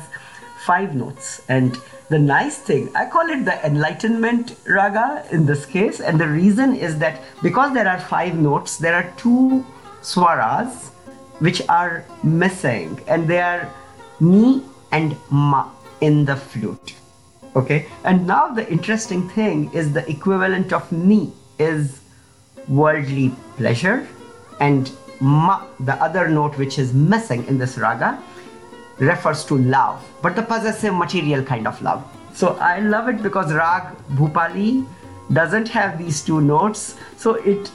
five 0.65 0.95
notes. 0.95 1.43
And 1.49 1.79
the 2.11 2.19
nice 2.19 2.59
thing, 2.59 2.91
I 2.95 3.07
call 3.07 3.29
it 3.31 3.45
the 3.45 3.65
enlightenment 3.67 4.57
raga 4.67 5.25
in 5.33 5.47
this 5.47 5.65
case. 5.65 6.01
And 6.01 6.21
the 6.21 6.29
reason 6.29 6.77
is 6.77 6.99
that 6.99 7.23
because 7.43 7.73
there 7.73 7.89
are 7.89 7.99
five 7.99 8.35
notes, 8.35 8.77
there 8.77 8.95
are 8.95 9.13
two 9.17 9.65
swaras 10.03 10.89
which 11.39 11.63
are 11.69 12.05
missing, 12.25 13.01
and 13.07 13.29
they 13.29 13.41
are 13.41 13.73
ni 14.21 14.63
and 14.91 15.17
ma 15.31 15.71
in 16.01 16.25
the 16.25 16.35
flute 16.35 16.95
okay? 17.57 17.87
And 18.05 18.27
now 18.27 18.49
the 18.49 18.69
interesting 18.71 19.29
thing 19.29 19.73
is 19.73 19.93
the 19.93 20.09
equivalent 20.11 20.73
of 20.73 20.91
ni 20.93 21.33
is 21.59 22.01
worldly 22.69 23.35
pleasure 23.57 24.07
and 24.61 24.91
ma 25.21 25.67
the 25.81 25.95
other 25.95 26.29
note 26.29 26.57
which 26.59 26.79
is 26.79 26.93
missing 26.93 27.47
in 27.47 27.59
this 27.59 27.79
raga 27.79 28.23
refers 28.99 29.45
to 29.47 29.57
love. 29.57 30.05
But 30.23 30.37
the 30.37 30.43
possessive 30.43 30.95
material 30.95 31.43
kind 31.43 31.67
of 31.67 31.81
love. 31.83 32.05
So 32.35 32.57
i 32.61 32.81
love 32.81 33.09
it 33.09 33.23
because 33.23 33.53
rag 33.53 33.97
bhupali 34.15 34.87
doesn't 35.33 35.69
have 35.69 35.99
these 35.99 36.23
two 36.23 36.41
notes. 36.41 36.97
So 37.17 37.35
it 37.35 37.71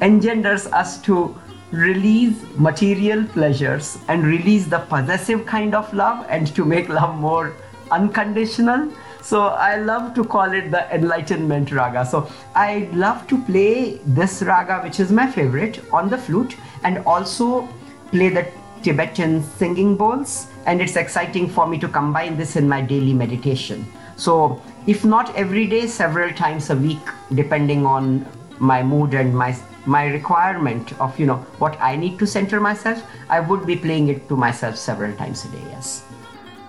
engenders 0.00 0.66
us 0.66 1.00
to 1.02 1.34
release 1.70 2.36
material 2.56 3.24
pleasures 3.24 3.98
and 4.08 4.26
release 4.26 4.66
the 4.66 4.80
possessive 4.80 5.46
kind 5.46 5.74
of 5.74 5.92
love 5.94 6.26
and 6.28 6.54
to 6.54 6.64
make 6.64 6.88
love 6.88 7.16
more 7.18 7.54
unconditional. 7.92 8.90
So 9.20 9.46
I 9.46 9.76
love 9.76 10.14
to 10.14 10.24
call 10.24 10.52
it 10.52 10.70
the 10.70 10.82
enlightenment 10.94 11.70
raga. 11.70 12.04
So 12.04 12.28
I 12.54 12.88
love 12.92 13.26
to 13.28 13.38
play 13.44 14.00
this 14.04 14.42
raga, 14.42 14.80
which 14.82 14.98
is 14.98 15.12
my 15.12 15.30
favorite, 15.30 15.80
on 15.92 16.10
the 16.10 16.18
flute 16.18 16.56
and 16.82 16.98
also 17.06 17.68
play 18.10 18.28
the 18.30 18.46
Tibetan 18.82 19.42
singing 19.42 19.96
bowls. 19.96 20.48
And 20.66 20.80
it's 20.80 20.96
exciting 20.96 21.48
for 21.48 21.66
me 21.66 21.78
to 21.78 21.88
combine 21.88 22.36
this 22.36 22.56
in 22.56 22.68
my 22.68 22.80
daily 22.80 23.14
meditation. 23.14 23.86
So 24.16 24.60
if 24.86 25.04
not 25.04 25.34
every 25.36 25.66
day, 25.66 25.86
several 25.86 26.32
times 26.32 26.70
a 26.70 26.76
week, 26.76 27.06
depending 27.34 27.86
on 27.86 28.26
my 28.58 28.82
mood 28.82 29.14
and 29.14 29.34
my 29.34 29.56
my 29.84 30.06
requirement 30.06 30.92
of 31.00 31.18
you 31.18 31.26
know 31.26 31.38
what 31.58 31.76
I 31.80 31.96
need 31.96 32.18
to 32.20 32.26
center 32.26 32.60
myself, 32.60 33.02
I 33.28 33.40
would 33.40 33.66
be 33.66 33.76
playing 33.76 34.08
it 34.08 34.28
to 34.28 34.36
myself 34.36 34.76
several 34.76 35.14
times 35.16 35.44
a 35.44 35.48
day. 35.48 35.62
Yes. 35.70 36.04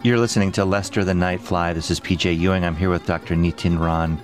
You're 0.03 0.19
listening 0.19 0.51
to 0.53 0.65
Lester 0.65 1.05
the 1.05 1.13
Nightfly. 1.13 1.73
This 1.73 1.89
is 1.89 2.01
PJ 2.01 2.37
Ewing. 2.37 2.65
I'm 2.65 2.75
here 2.75 2.89
with 2.89 3.05
Dr. 3.05 3.35
Nitin 3.35 3.79
Ron. 3.79 4.19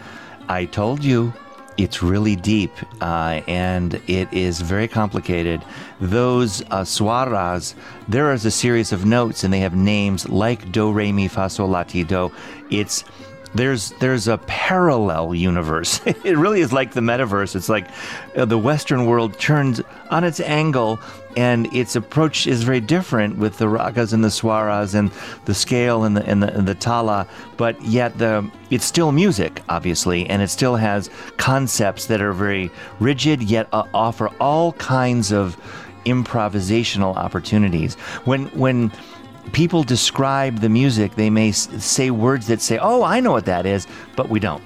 I 0.50 0.66
told 0.66 1.06
you 1.06 1.34
it's 1.78 2.04
really 2.04 2.36
deep 2.36 2.74
uh, 3.02 3.40
and 3.48 3.94
it 4.06 4.28
is 4.34 4.60
very 4.60 4.90
complicated. 4.90 5.64
Those 6.02 6.62
uh, 6.64 6.84
swaras, 6.84 7.76
there 8.10 8.34
is 8.34 8.44
a 8.44 8.52
series 8.52 8.92
of 8.92 9.06
notes 9.06 9.46
and 9.46 9.54
they 9.54 9.62
have 9.62 9.74
names 9.74 10.28
like 10.28 10.70
do, 10.74 10.92
re, 10.92 11.14
mi, 11.14 11.30
fa, 11.30 11.50
sol, 11.50 11.70
la, 11.70 11.84
ti, 11.84 12.04
do. 12.04 12.30
It's 12.70 13.06
there's 13.56 13.92
there's 14.00 14.28
a 14.28 14.38
parallel 14.40 15.34
universe. 15.34 16.02
it 16.06 16.38
really 16.38 16.60
is 16.60 16.74
like 16.74 16.94
the 16.94 17.02
metaverse. 17.02 17.56
It's 17.56 17.70
like 17.70 17.88
uh, 18.36 18.44
the 18.44 18.58
Western 18.58 19.06
world 19.06 19.40
turns 19.40 19.82
on 20.12 20.26
its 20.26 20.42
angle, 20.42 21.00
and 21.40 21.74
its 21.74 21.96
approach 21.96 22.48
is 22.48 22.64
very 22.64 22.82
different 22.82 23.38
with 23.38 23.60
the 23.60 23.66
ragas 23.66 24.12
and 24.12 24.22
the 24.22 24.28
swaras 24.28 24.94
and 24.94 25.10
the 25.46 25.54
scale 25.54 26.04
and 26.04 26.18
the 26.18 26.26
and 26.30 26.44
the, 26.44 26.54
and 26.54 26.68
the 26.68 26.76
tala. 26.76 27.26
But 27.56 27.82
yet 27.82 28.18
the 28.18 28.52
it's 28.70 28.84
still 28.84 29.14
music, 29.14 29.62
obviously, 29.70 30.30
and 30.30 30.42
it 30.42 30.50
still 30.50 30.76
has 30.76 31.10
concepts 31.38 32.08
that 32.08 32.20
are 32.20 32.34
very 32.34 32.70
rigid, 33.00 33.42
yet 33.42 33.70
uh, 33.72 33.86
offer 33.94 34.28
all 34.42 34.74
kinds 34.74 35.32
of 35.32 35.56
improvisational 36.06 37.16
opportunities. 37.16 37.96
When 38.26 38.48
when 38.48 38.92
people 39.54 39.84
describe 39.84 40.60
the 40.60 40.70
music, 40.70 41.16
they 41.16 41.30
may 41.30 41.54
say 41.54 42.12
words 42.12 42.48
that 42.48 42.60
say, 42.62 42.78
"Oh, 42.82 43.02
I 43.04 43.22
know 43.22 43.32
what 43.32 43.46
that 43.46 43.66
is," 43.66 43.88
but 44.18 44.28
we 44.28 44.42
don't. 44.42 44.64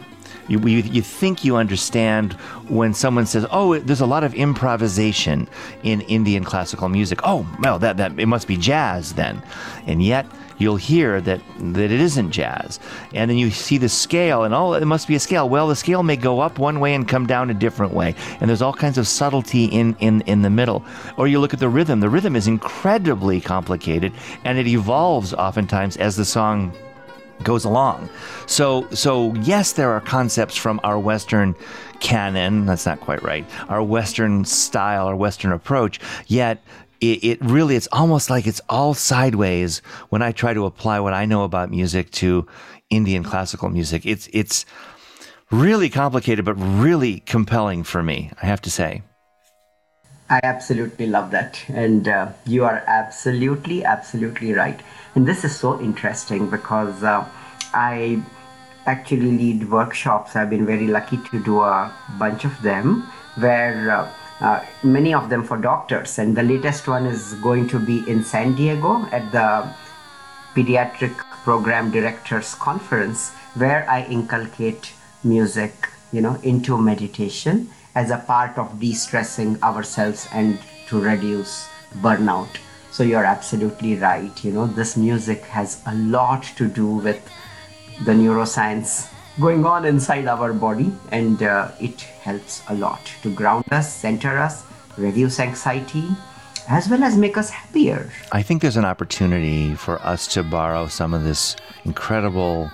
You, 0.47 0.59
you, 0.59 0.79
you, 0.79 1.01
think 1.01 1.45
you 1.45 1.55
understand 1.55 2.33
when 2.67 2.93
someone 2.93 3.25
says, 3.25 3.45
"Oh, 3.49 3.79
there's 3.79 4.01
a 4.01 4.05
lot 4.05 4.23
of 4.23 4.33
improvisation 4.33 5.47
in 5.83 6.01
Indian 6.01 6.43
classical 6.43 6.89
music." 6.89 7.19
Oh, 7.23 7.47
well, 7.59 7.79
that 7.79 7.97
that 7.97 8.19
it 8.19 8.25
must 8.25 8.47
be 8.47 8.57
jazz 8.57 9.13
then, 9.13 9.41
and 9.87 10.03
yet 10.03 10.25
you'll 10.57 10.75
hear 10.75 11.21
that 11.21 11.41
that 11.59 11.91
it 11.91 11.99
isn't 11.99 12.31
jazz. 12.31 12.79
And 13.13 13.29
then 13.29 13.37
you 13.37 13.51
see 13.51 13.77
the 13.77 13.89
scale, 13.89 14.43
and 14.43 14.53
oh, 14.53 14.73
it 14.73 14.85
must 14.85 15.07
be 15.07 15.15
a 15.15 15.19
scale. 15.19 15.47
Well, 15.47 15.67
the 15.67 15.75
scale 15.75 16.03
may 16.03 16.17
go 16.17 16.41
up 16.41 16.59
one 16.59 16.79
way 16.79 16.93
and 16.93 17.07
come 17.07 17.25
down 17.25 17.49
a 17.49 17.53
different 17.53 17.93
way, 17.93 18.15
and 18.39 18.49
there's 18.49 18.61
all 18.61 18.73
kinds 18.73 18.97
of 18.97 19.07
subtlety 19.07 19.65
in 19.65 19.95
in 19.99 20.21
in 20.21 20.41
the 20.41 20.49
middle. 20.49 20.83
Or 21.17 21.27
you 21.27 21.39
look 21.39 21.53
at 21.53 21.59
the 21.59 21.69
rhythm. 21.69 22.01
The 22.01 22.09
rhythm 22.09 22.35
is 22.35 22.47
incredibly 22.47 23.39
complicated, 23.39 24.11
and 24.43 24.57
it 24.57 24.67
evolves 24.67 25.33
oftentimes 25.33 25.97
as 25.97 26.15
the 26.17 26.25
song 26.25 26.73
goes 27.43 27.65
along. 27.65 28.09
So 28.45 28.87
so 28.91 29.33
yes, 29.35 29.73
there 29.73 29.91
are 29.91 30.01
concepts 30.01 30.55
from 30.55 30.79
our 30.83 30.99
Western 30.99 31.55
canon. 31.99 32.65
That's 32.65 32.85
not 32.85 32.99
quite 32.99 33.23
right. 33.23 33.45
Our 33.69 33.81
Western 33.81 34.45
style, 34.45 35.07
our 35.07 35.15
Western 35.15 35.51
approach. 35.51 35.99
Yet 36.27 36.63
it, 37.01 37.23
it 37.23 37.41
really 37.41 37.75
it's 37.75 37.87
almost 37.91 38.29
like 38.29 38.47
it's 38.47 38.61
all 38.69 38.93
sideways 38.93 39.79
when 40.09 40.21
I 40.21 40.31
try 40.31 40.53
to 40.53 40.65
apply 40.65 40.99
what 40.99 41.13
I 41.13 41.25
know 41.25 41.43
about 41.43 41.71
music 41.71 42.11
to 42.11 42.47
Indian 42.89 43.23
classical 43.23 43.69
music. 43.69 44.05
It's 44.05 44.29
it's 44.31 44.65
really 45.51 45.89
complicated 45.89 46.45
but 46.45 46.55
really 46.55 47.19
compelling 47.21 47.83
for 47.83 48.03
me, 48.03 48.31
I 48.41 48.45
have 48.45 48.61
to 48.61 48.69
say. 48.69 49.03
I 50.33 50.39
absolutely 50.41 51.05
love 51.05 51.29
that. 51.29 51.63
And 51.69 52.07
uh, 52.07 52.31
you 52.47 52.65
are 52.65 52.83
absolutely, 52.87 53.85
absolutely 53.85 54.53
right. 54.53 54.79
And 55.13 55.27
this 55.27 55.43
is 55.45 55.55
so 55.55 55.79
interesting 55.79 56.49
because 56.49 57.03
uh, 57.03 57.29
I 57.71 58.23
actually 58.87 59.31
lead 59.37 59.69
workshops. 59.69 60.35
I've 60.35 60.49
been 60.49 60.65
very 60.65 60.87
lucky 60.87 61.17
to 61.29 61.43
do 61.43 61.59
a 61.59 61.93
bunch 62.17 62.45
of 62.45 62.59
them 62.63 63.03
where 63.37 63.91
uh, 63.91 64.11
uh, 64.39 64.65
many 64.83 65.13
of 65.13 65.29
them 65.29 65.43
for 65.43 65.55
doctors. 65.55 66.17
And 66.17 66.35
the 66.35 66.41
latest 66.41 66.87
one 66.87 67.05
is 67.05 67.35
going 67.35 67.67
to 67.67 67.77
be 67.77 67.99
in 68.09 68.23
San 68.23 68.55
Diego 68.55 69.05
at 69.11 69.31
the 69.31 69.71
Pediatric 70.55 71.15
Program 71.43 71.91
Directors 71.91 72.55
Conference, 72.55 73.29
where 73.53 73.87
I 73.87 74.01
inculcate 74.05 74.93
music, 75.23 75.89
you 76.11 76.21
know, 76.21 76.39
into 76.41 76.75
meditation 76.75 77.69
as 77.95 78.11
a 78.11 78.17
part 78.17 78.57
of 78.57 78.79
de-stressing 78.79 79.61
ourselves 79.63 80.27
and 80.33 80.59
to 80.87 80.99
reduce 80.99 81.67
burnout. 81.97 82.49
So 82.91 83.03
you're 83.03 83.25
absolutely 83.25 83.95
right. 83.95 84.43
You 84.43 84.51
know, 84.51 84.67
this 84.67 84.97
music 84.97 85.41
has 85.45 85.81
a 85.87 85.95
lot 85.95 86.43
to 86.57 86.67
do 86.67 86.87
with 86.87 87.27
the 88.05 88.11
neuroscience 88.11 89.09
going 89.39 89.65
on 89.65 89.85
inside 89.85 90.27
our 90.27 90.53
body 90.53 90.91
and 91.11 91.41
uh, 91.41 91.71
it 91.79 92.01
helps 92.01 92.61
a 92.69 92.75
lot 92.75 93.01
to 93.23 93.33
ground 93.33 93.65
us 93.71 93.91
center 93.91 94.37
us 94.37 94.63
reduce 94.95 95.39
anxiety 95.39 96.07
as 96.69 96.87
well 96.87 97.03
as 97.03 97.17
make 97.17 97.35
us 97.35 97.49
happier 97.49 98.11
i 98.31 98.43
think 98.43 98.61
there's 98.61 98.77
an 98.77 98.85
opportunity 98.85 99.73
for 99.73 99.99
us 100.03 100.27
to 100.27 100.43
borrow 100.43 100.85
some 100.85 101.15
of 101.15 101.23
this 101.23 101.55
incredible 101.83 102.69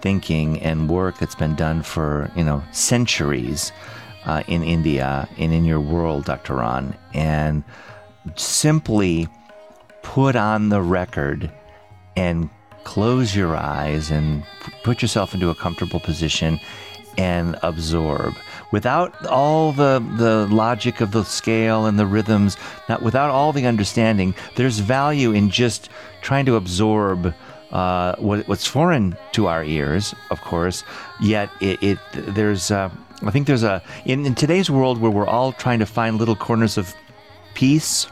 thinking 0.00 0.58
and 0.60 0.88
work 0.88 1.18
that's 1.18 1.34
been 1.34 1.54
done 1.54 1.82
for 1.82 2.30
you 2.34 2.44
know 2.44 2.62
centuries 2.72 3.70
uh, 4.24 4.42
in 4.48 4.62
india 4.62 5.28
and 5.38 5.52
in 5.52 5.64
your 5.64 5.80
world 5.80 6.24
dr 6.24 6.54
ron 6.54 6.94
and 7.14 7.64
simply 8.36 9.28
put 10.02 10.36
on 10.36 10.68
the 10.68 10.80
record 10.80 11.50
and 12.16 12.48
close 12.84 13.36
your 13.36 13.54
eyes 13.54 14.10
and 14.10 14.42
put 14.82 15.02
yourself 15.02 15.34
into 15.34 15.50
a 15.50 15.54
comfortable 15.54 16.00
position 16.00 16.58
and 17.18 17.58
absorb. 17.62 18.34
Without 18.72 19.26
all 19.26 19.72
the 19.72 20.02
the 20.16 20.46
logic 20.46 21.00
of 21.00 21.12
the 21.12 21.24
scale 21.24 21.86
and 21.86 21.98
the 21.98 22.06
rhythms 22.06 22.56
not 22.88 23.02
without 23.02 23.30
all 23.30 23.52
the 23.52 23.66
understanding 23.66 24.34
there's 24.56 24.78
value 24.78 25.32
in 25.32 25.50
just 25.50 25.88
trying 26.22 26.46
to 26.46 26.56
absorb 26.56 27.34
uh, 27.72 28.14
what, 28.16 28.46
what's 28.48 28.66
foreign 28.66 29.16
to 29.32 29.46
our 29.46 29.64
ears 29.64 30.14
of 30.30 30.40
course 30.42 30.84
yet 31.20 31.50
it, 31.60 31.82
it 31.82 31.98
there's 32.12 32.70
uh, 32.70 32.90
I 33.22 33.30
think 33.30 33.46
there's 33.46 33.64
a 33.64 33.82
in, 34.04 34.26
in 34.26 34.34
today's 34.34 34.70
world 34.70 34.98
where 35.00 35.10
we're 35.10 35.26
all 35.26 35.52
trying 35.52 35.80
to 35.80 35.86
find 35.86 36.18
little 36.18 36.36
corners 36.36 36.78
of 36.78 36.94
peace 37.54 38.06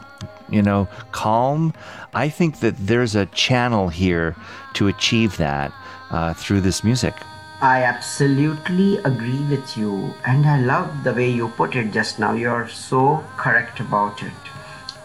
you 0.49 0.61
know, 0.61 0.87
calm. 1.11 1.73
I 2.13 2.29
think 2.29 2.59
that 2.59 2.75
there's 2.77 3.15
a 3.15 3.25
channel 3.27 3.89
here 3.89 4.35
to 4.73 4.87
achieve 4.87 5.37
that 5.37 5.71
uh, 6.09 6.33
through 6.33 6.61
this 6.61 6.83
music. 6.83 7.13
I 7.61 7.83
absolutely 7.83 8.97
agree 8.97 9.43
with 9.49 9.77
you, 9.77 10.13
and 10.25 10.45
I 10.45 10.61
love 10.61 11.03
the 11.03 11.13
way 11.13 11.29
you 11.29 11.49
put 11.49 11.75
it 11.75 11.91
just 11.91 12.19
now. 12.19 12.33
You're 12.33 12.67
so 12.67 13.23
correct 13.35 13.79
about 13.79 14.21
it. 14.21 14.31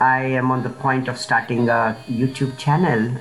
I 0.00 0.24
am 0.24 0.50
on 0.50 0.62
the 0.62 0.68
point 0.68 1.09
of 1.09 1.16
starting 1.16 1.68
a 1.68 1.96
YouTube 2.07 2.59
channel 2.59 3.18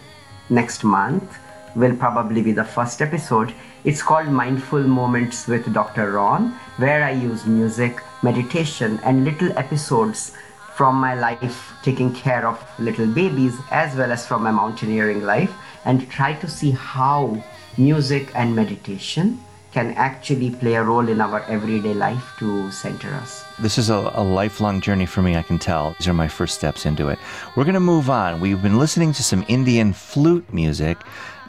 next 0.50 0.84
month. 0.84 1.38
Will 1.76 1.96
probably 1.96 2.42
be 2.42 2.52
the 2.52 2.66
first 2.66 3.02
episode. 3.02 3.54
It's 3.84 4.04
called 4.04 4.28
Mindful 4.28 4.84
Moments 4.84 5.48
with 5.48 5.74
Dr. 5.74 6.12
Ron, 6.12 6.52
where 6.78 7.04
I 7.04 7.14
use 7.14 7.48
music, 7.48 8.00
meditation, 8.22 9.00
and 9.04 9.26
little 9.26 9.58
episodes 9.58 10.34
from 10.76 10.98
my 10.98 11.16
life 11.16 11.74
taking 11.82 12.14
care 12.14 12.46
of 12.48 12.64
little 12.78 13.08
babies 13.08 13.58
as 13.72 13.96
well 13.96 14.12
as 14.12 14.24
from 14.24 14.44
my 14.44 14.52
mountaineering 14.52 15.24
life 15.24 15.52
and 15.86 16.08
try 16.12 16.34
to 16.34 16.48
see 16.48 16.70
how 16.70 17.44
music 17.76 18.32
and 18.36 18.56
meditation 18.56 19.40
can 19.72 19.94
actually 19.94 20.52
play 20.52 20.76
a 20.76 20.84
role 20.84 21.08
in 21.08 21.22
our 21.22 21.42
everyday 21.46 21.94
life 21.94 22.36
to 22.38 22.70
center 22.72 23.10
us. 23.16 23.44
This 23.58 23.78
is 23.78 23.90
a, 23.90 24.12
a, 24.14 24.24
lifelong 24.24 24.82
journey 24.82 25.06
for 25.06 25.22
me, 25.22 25.38
I 25.38 25.42
can 25.42 25.58
tell. 25.58 25.96
These 25.98 26.08
are 26.10 26.14
my 26.14 26.28
first 26.28 26.56
steps 26.56 26.86
into 26.86 27.08
it. 27.08 27.18
We're 27.56 27.64
going 27.64 27.76
to 27.76 27.80
move 27.80 28.10
on. 28.10 28.42
We've 28.42 28.62
been 28.62 28.78
listening 28.78 29.14
to 29.14 29.24
some 29.24 29.46
Indian 29.48 29.94
flute 29.94 30.54
music, 30.54 30.98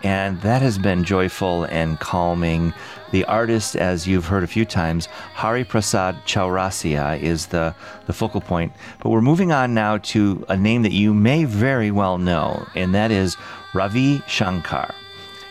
and 0.03 0.41
that 0.41 0.63
has 0.63 0.79
been 0.79 1.05
joyful 1.05 1.65
and 1.65 1.99
calming. 2.01 2.75
The 3.11 3.25
artist, 3.27 3.77
as 3.77 4.07
you've 4.07 4.27
heard 4.27 4.43
a 4.43 4.49
few 4.49 4.65
times, 4.65 5.07
Hari 5.35 5.65
Prasad 5.65 6.17
Chaurasia, 6.25 7.21
is 7.21 7.47
the, 7.47 7.75
the 8.07 8.13
focal 8.13 8.41
point. 8.41 8.73
But 9.01 9.11
we're 9.11 9.21
moving 9.21 9.53
on 9.53 9.75
now 9.75 9.99
to 9.99 10.45
a 10.49 10.57
name 10.57 10.83
that 10.83 10.93
you 10.93 11.13
may 11.13 11.45
very 11.45 11.91
well 11.91 12.19
know, 12.19 12.67
and 12.75 12.95
that 12.95 13.11
is 13.11 13.37
Ravi 13.75 14.23
Shankar. 14.27 14.95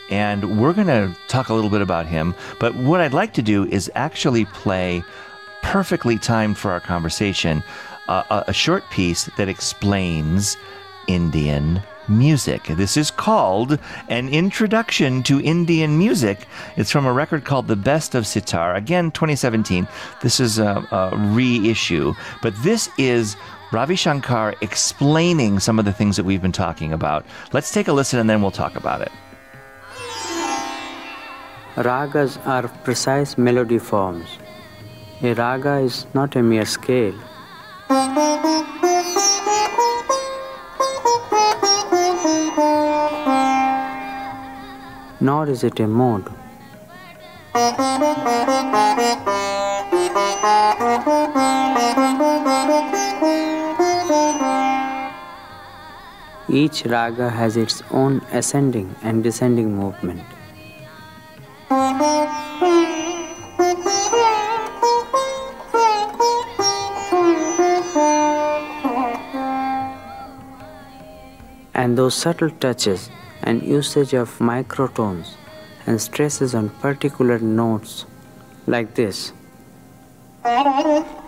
And 0.10 0.60
we're 0.60 0.74
going 0.74 0.88
to 0.88 1.16
talk 1.28 1.50
a 1.50 1.54
little 1.54 1.70
bit 1.70 1.82
about 1.82 2.06
him. 2.06 2.36
But 2.60 2.76
what 2.76 3.00
I'd 3.00 3.14
like 3.14 3.34
to 3.34 3.42
do 3.42 3.66
is 3.68 3.90
actually 3.96 4.46
play 4.46 5.04
perfectly 5.62 6.18
timed 6.18 6.58
for 6.58 6.72
our 6.72 6.80
conversation 6.82 7.64
uh, 8.08 8.24
a, 8.30 8.50
a 8.50 8.54
short 8.54 8.84
piece 8.90 9.26
that 9.38 9.48
explains 9.48 10.58
Indian 11.08 11.82
music. 12.08 12.64
This 12.64 12.98
is 12.98 13.12
called 13.12 13.80
An 14.10 14.30
Introduction 14.30 15.24
to 15.24 15.42
Indian 15.42 15.98
Music. 15.98 16.48
It's 16.78 16.92
from 16.92 17.06
a 17.06 17.14
record 17.14 17.46
called 17.46 17.68
The 17.68 17.76
Best 17.76 18.16
of 18.16 18.26
Sitar. 18.28 18.76
Again, 18.76 19.12
2017. 19.12 19.88
This 20.22 20.40
is 20.40 20.60
a, 20.60 20.86
a 20.92 21.16
reissue, 21.34 22.14
but 22.42 22.54
this 22.64 22.90
is 22.98 23.36
Ravi 23.72 23.96
Shankar 23.96 24.56
explaining 24.62 25.60
some 25.60 25.80
of 25.80 25.86
the 25.86 25.94
things 25.94 26.18
that 26.18 26.24
we've 26.24 26.42
been 26.42 26.52
talking 26.52 26.92
about. 26.92 27.26
Let's 27.54 27.72
take 27.72 27.88
a 27.88 27.94
listen 27.94 28.20
and 28.20 28.30
then 28.30 28.42
we'll 28.42 28.52
talk 28.52 28.76
about 28.76 29.02
it. 29.02 29.12
Ragas 31.76 32.46
are 32.46 32.68
precise 32.84 33.38
melody 33.38 33.80
forms. 33.80 34.28
A 35.22 35.34
raga 35.34 35.78
is 35.78 36.06
not 36.14 36.36
a 36.36 36.44
mere 36.44 36.66
scale. 36.66 37.18
Nor 45.22 45.48
is 45.48 45.64
it 45.64 45.80
a 45.80 45.88
mode. 45.88 46.26
Each 56.50 56.86
raga 56.86 57.30
has 57.30 57.56
its 57.56 57.82
own 57.92 58.22
ascending 58.32 58.96
and 59.04 59.24
descending 59.24 59.76
movement. 59.78 60.24
And 71.82 71.98
those 71.98 72.14
subtle 72.14 72.52
touches 72.52 73.10
and 73.42 73.64
usage 73.64 74.14
of 74.14 74.38
microtones 74.38 75.30
and 75.88 76.00
stresses 76.00 76.54
on 76.54 76.70
particular 76.70 77.40
notes 77.40 78.06
like 78.68 78.94
this. 78.94 79.34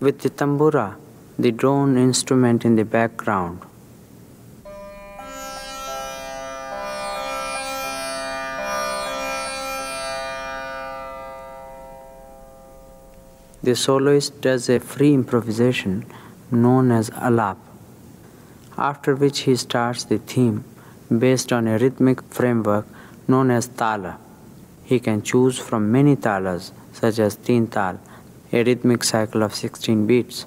With 0.00 0.20
the 0.20 0.30
tambura, 0.30 0.96
the 1.38 1.52
drone 1.52 1.98
instrument 1.98 2.64
in 2.64 2.76
the 2.76 2.86
background, 2.86 3.60
The 13.62 13.76
soloist 13.76 14.40
does 14.40 14.70
a 14.70 14.80
free 14.80 15.12
improvisation 15.12 16.06
known 16.50 16.90
as 16.90 17.10
alap, 17.10 17.58
after 18.78 19.14
which 19.14 19.40
he 19.40 19.54
starts 19.54 20.04
the 20.04 20.16
theme 20.16 20.64
based 21.10 21.52
on 21.52 21.68
a 21.68 21.76
rhythmic 21.76 22.22
framework 22.22 22.86
known 23.28 23.50
as 23.50 23.68
tala. 23.68 24.18
He 24.82 24.98
can 24.98 25.20
choose 25.20 25.58
from 25.58 25.92
many 25.92 26.16
talas, 26.16 26.72
such 26.94 27.18
as 27.18 27.36
teen 27.36 27.66
tal, 27.66 28.00
a 28.52 28.64
rhythmic 28.64 29.04
cycle 29.04 29.42
of 29.44 29.54
16 29.54 30.06
beats. 30.06 30.46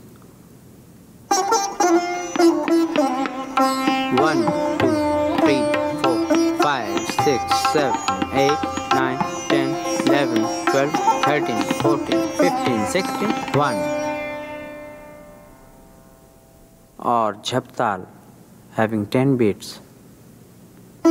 1, 4.19 4.43
2, 4.79 4.91
3, 5.39 5.63
4, 6.03 6.57
5, 6.61 6.99
6, 6.99 7.55
7, 7.71 7.95
8, 8.33 8.51
9, 8.93 9.17
10, 9.49 9.69
11, 10.07 10.37
12, 10.65 10.91
13, 11.23 11.63
14, 11.81 12.27
15, 12.37 12.87
16, 12.87 13.29
1. 13.53 13.75
Or 16.99 17.33
jhaptal, 17.35 18.05
having 18.73 19.05
10 19.07 19.37
beats. 19.37 19.79
2, 21.03 21.09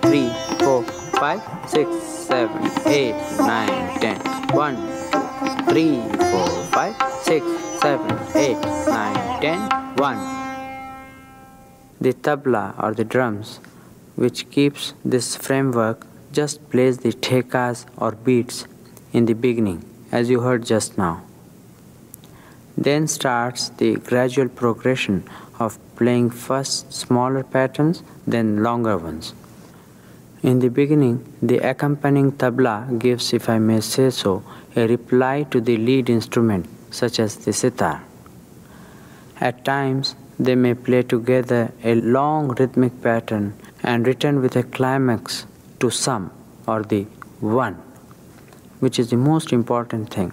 3, 0.00 0.30
4, 0.60 0.82
5, 0.84 1.42
6, 1.66 2.02
7, 2.02 2.70
8, 2.86 3.14
9, 3.40 4.00
10. 4.00 4.20
1, 4.54 4.76
2, 4.76 5.01
3, 5.42 6.00
4, 6.30 6.48
5, 6.72 6.96
6, 7.22 7.46
7, 7.80 8.18
8, 8.34 8.56
9, 8.86 9.40
10. 9.42 9.82
1. 9.96 10.16
The 12.00 12.12
tabla 12.12 12.74
or 12.82 12.94
the 12.94 13.04
drums, 13.04 13.58
which 14.14 14.48
keeps 14.50 14.94
this 15.04 15.34
framework, 15.36 16.06
just 16.32 16.70
plays 16.70 16.98
the 16.98 17.12
thekas 17.12 17.86
or 17.96 18.12
beats 18.12 18.66
in 19.12 19.26
the 19.26 19.34
beginning, 19.34 19.84
as 20.12 20.30
you 20.30 20.40
heard 20.40 20.64
just 20.64 20.96
now. 20.96 21.22
Then 22.76 23.08
starts 23.08 23.68
the 23.68 23.96
gradual 23.96 24.48
progression 24.48 25.28
of 25.58 25.78
playing 25.96 26.30
first 26.30 26.92
smaller 26.92 27.42
patterns, 27.42 28.02
then 28.26 28.62
longer 28.62 28.96
ones. 28.96 29.34
In 30.42 30.58
the 30.58 30.70
beginning, 30.70 31.24
the 31.40 31.58
accompanying 31.58 32.32
tabla 32.32 32.98
gives, 32.98 33.32
if 33.32 33.48
I 33.48 33.58
may 33.58 33.80
say 33.80 34.10
so, 34.10 34.42
a 34.74 34.86
reply 34.86 35.42
to 35.50 35.60
the 35.60 35.76
lead 35.76 36.08
instrument, 36.08 36.66
such 36.90 37.18
as 37.18 37.36
the 37.44 37.52
sitar. 37.52 38.02
At 39.40 39.64
times, 39.64 40.14
they 40.38 40.54
may 40.54 40.74
play 40.74 41.02
together 41.02 41.72
a 41.84 41.94
long 41.94 42.48
rhythmic 42.48 43.02
pattern 43.02 43.54
and 43.82 44.06
return 44.06 44.40
with 44.40 44.56
a 44.56 44.62
climax 44.62 45.46
to 45.80 45.90
sam 45.90 46.30
or 46.66 46.82
the 46.82 47.02
one, 47.40 47.74
which 48.80 48.98
is 48.98 49.10
the 49.10 49.16
most 49.16 49.52
important 49.52 50.10
thing, 50.12 50.32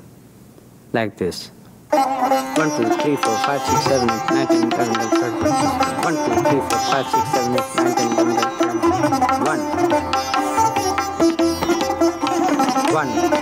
like 0.94 1.18
this. 1.18 1.52
1, 1.92 2.70
2, 2.70 2.90
3, 3.02 3.16
4, 3.16 3.38
5, 3.38 3.62
6, 3.62 3.84
7, 3.84 4.10
8, 4.10 4.30
9, 4.30 4.48
10, 4.48 4.70
11, 4.70 5.10
12, 5.10 5.40
13, 5.42 5.70
1, 6.04 6.16
2, 6.16 6.42
3, 6.44 6.60
4, 6.60 6.70
5, 6.70 7.06
6, 7.10 7.32
7, 7.32 7.54
8, 7.54 7.76
9, 7.76 7.96
10, 7.96 8.12
11, 8.14 8.36
12, 8.40 8.80
1. 9.48 9.60
1. 12.90 13.30
1, 13.30 13.39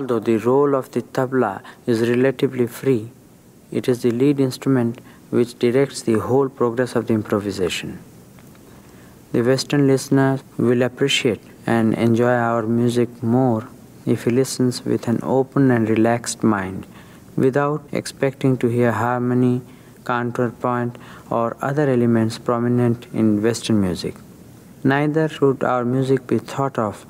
Although 0.00 0.20
the 0.20 0.38
role 0.38 0.74
of 0.74 0.90
the 0.92 1.02
tabla 1.02 1.60
is 1.86 2.08
relatively 2.08 2.66
free, 2.66 3.10
it 3.70 3.86
is 3.86 4.00
the 4.00 4.10
lead 4.10 4.40
instrument 4.40 4.98
which 5.28 5.58
directs 5.58 6.00
the 6.00 6.18
whole 6.18 6.48
progress 6.48 6.96
of 6.96 7.06
the 7.06 7.12
improvisation. 7.12 7.98
The 9.32 9.42
Western 9.42 9.86
listener 9.86 10.40
will 10.56 10.80
appreciate 10.80 11.42
and 11.66 11.92
enjoy 11.92 12.32
our 12.32 12.62
music 12.62 13.22
more 13.22 13.68
if 14.06 14.24
he 14.24 14.30
listens 14.30 14.82
with 14.86 15.06
an 15.06 15.20
open 15.22 15.70
and 15.70 15.86
relaxed 15.90 16.42
mind 16.42 16.86
without 17.36 17.82
expecting 17.92 18.56
to 18.56 18.68
hear 18.68 18.92
harmony, 18.92 19.60
counterpoint, 20.06 20.96
or 21.28 21.58
other 21.60 21.90
elements 21.90 22.38
prominent 22.38 23.06
in 23.12 23.42
Western 23.42 23.82
music. 23.82 24.14
Neither 24.82 25.28
should 25.28 25.62
our 25.62 25.84
music 25.84 26.26
be 26.26 26.38
thought 26.38 26.78
of 26.78 27.04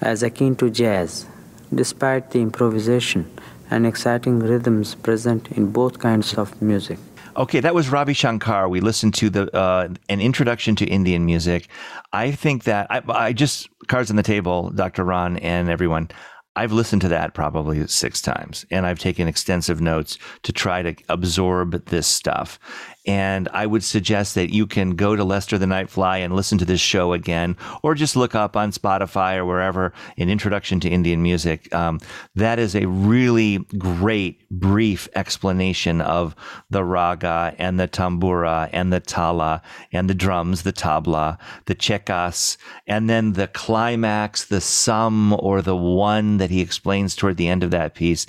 as 0.00 0.22
akin 0.22 0.54
to 0.56 0.70
jazz, 0.70 1.26
despite 1.74 2.30
the 2.30 2.40
improvisation 2.40 3.30
and 3.70 3.86
exciting 3.86 4.38
rhythms 4.38 4.94
present 4.94 5.50
in 5.52 5.72
both 5.72 5.98
kinds 5.98 6.34
of 6.34 6.60
music. 6.62 6.98
Okay, 7.36 7.60
that 7.60 7.74
was 7.74 7.90
Ravi 7.90 8.14
Shankar. 8.14 8.68
We 8.68 8.80
listened 8.80 9.14
to 9.14 9.28
the 9.28 9.54
uh, 9.54 9.88
an 10.08 10.20
introduction 10.20 10.74
to 10.76 10.86
Indian 10.86 11.26
music. 11.26 11.68
I 12.12 12.30
think 12.30 12.64
that 12.64 12.86
I, 12.88 13.02
I 13.08 13.32
just 13.34 13.68
cards 13.88 14.08
on 14.08 14.16
the 14.16 14.22
table, 14.22 14.70
Dr. 14.70 15.04
Ron 15.04 15.36
and 15.38 15.68
everyone. 15.68 16.08
I've 16.56 16.72
listened 16.72 17.02
to 17.02 17.08
that 17.08 17.34
probably 17.34 17.86
six 17.86 18.22
times 18.22 18.64
and 18.70 18.86
I've 18.86 18.98
taken 18.98 19.28
extensive 19.28 19.82
notes 19.82 20.16
to 20.44 20.52
try 20.52 20.80
to 20.80 20.96
absorb 21.10 21.84
this 21.86 22.06
stuff. 22.06 22.58
And 23.06 23.48
I 23.52 23.66
would 23.66 23.84
suggest 23.84 24.34
that 24.34 24.52
you 24.52 24.66
can 24.66 24.96
go 24.96 25.14
to 25.14 25.22
Lester 25.22 25.58
the 25.58 25.66
Nightfly 25.66 26.18
and 26.18 26.34
listen 26.34 26.58
to 26.58 26.64
this 26.64 26.80
show 26.80 27.12
again, 27.12 27.56
or 27.82 27.94
just 27.94 28.16
look 28.16 28.34
up 28.34 28.56
on 28.56 28.72
Spotify 28.72 29.36
or 29.36 29.44
wherever 29.44 29.92
an 30.18 30.28
introduction 30.28 30.80
to 30.80 30.88
Indian 30.88 31.22
music. 31.22 31.72
Um, 31.74 32.00
that 32.34 32.58
is 32.58 32.74
a 32.74 32.86
really 32.86 33.58
great, 33.78 34.48
brief 34.50 35.08
explanation 35.14 36.00
of 36.00 36.34
the 36.70 36.84
raga 36.84 37.54
and 37.58 37.78
the 37.78 37.88
tambura 37.88 38.68
and 38.72 38.92
the 38.92 39.00
tala 39.00 39.62
and 39.92 40.10
the 40.10 40.14
drums, 40.14 40.62
the 40.62 40.72
tabla, 40.72 41.38
the 41.66 41.74
chekas, 41.74 42.56
and 42.86 43.08
then 43.08 43.34
the 43.34 43.48
climax, 43.48 44.46
the 44.46 44.60
sam 44.60 45.32
or 45.34 45.62
the 45.62 45.76
one 45.76 46.38
that 46.38 46.50
he 46.50 46.60
explains 46.60 47.14
toward 47.14 47.36
the 47.36 47.48
end 47.48 47.62
of 47.62 47.70
that 47.70 47.94
piece. 47.94 48.26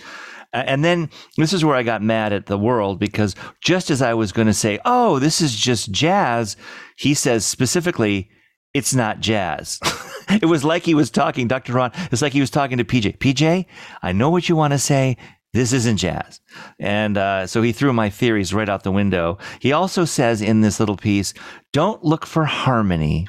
And 0.53 0.83
then 0.83 1.09
this 1.37 1.53
is 1.53 1.63
where 1.63 1.75
I 1.75 1.83
got 1.83 2.01
mad 2.01 2.33
at 2.33 2.45
the 2.45 2.57
world 2.57 2.99
because 2.99 3.35
just 3.61 3.91
as 3.91 4.01
I 4.01 4.13
was 4.13 4.31
going 4.31 4.47
to 4.47 4.53
say, 4.53 4.79
oh, 4.85 5.19
this 5.19 5.41
is 5.41 5.55
just 5.55 5.91
jazz, 5.91 6.55
he 6.97 7.13
says 7.13 7.45
specifically, 7.45 8.29
it's 8.73 8.93
not 8.93 9.19
jazz. 9.19 9.79
it 10.29 10.45
was 10.45 10.63
like 10.63 10.83
he 10.83 10.93
was 10.93 11.09
talking, 11.09 11.47
Dr. 11.47 11.73
Ron, 11.73 11.91
it's 12.11 12.21
like 12.21 12.33
he 12.33 12.41
was 12.41 12.49
talking 12.49 12.77
to 12.77 12.85
PJ. 12.85 13.17
PJ, 13.17 13.65
I 14.01 14.11
know 14.11 14.29
what 14.29 14.47
you 14.49 14.55
want 14.55 14.73
to 14.73 14.79
say. 14.79 15.17
This 15.53 15.73
isn't 15.73 15.97
jazz. 15.97 16.39
And 16.79 17.17
uh, 17.17 17.47
so 17.47 17.61
he 17.61 17.71
threw 17.71 17.91
my 17.93 18.09
theories 18.09 18.53
right 18.53 18.69
out 18.69 18.83
the 18.83 18.91
window. 18.91 19.37
He 19.59 19.71
also 19.71 20.05
says 20.05 20.41
in 20.41 20.61
this 20.61 20.79
little 20.79 20.97
piece, 20.97 21.33
don't 21.73 22.03
look 22.03 22.25
for 22.25 22.45
harmony 22.45 23.27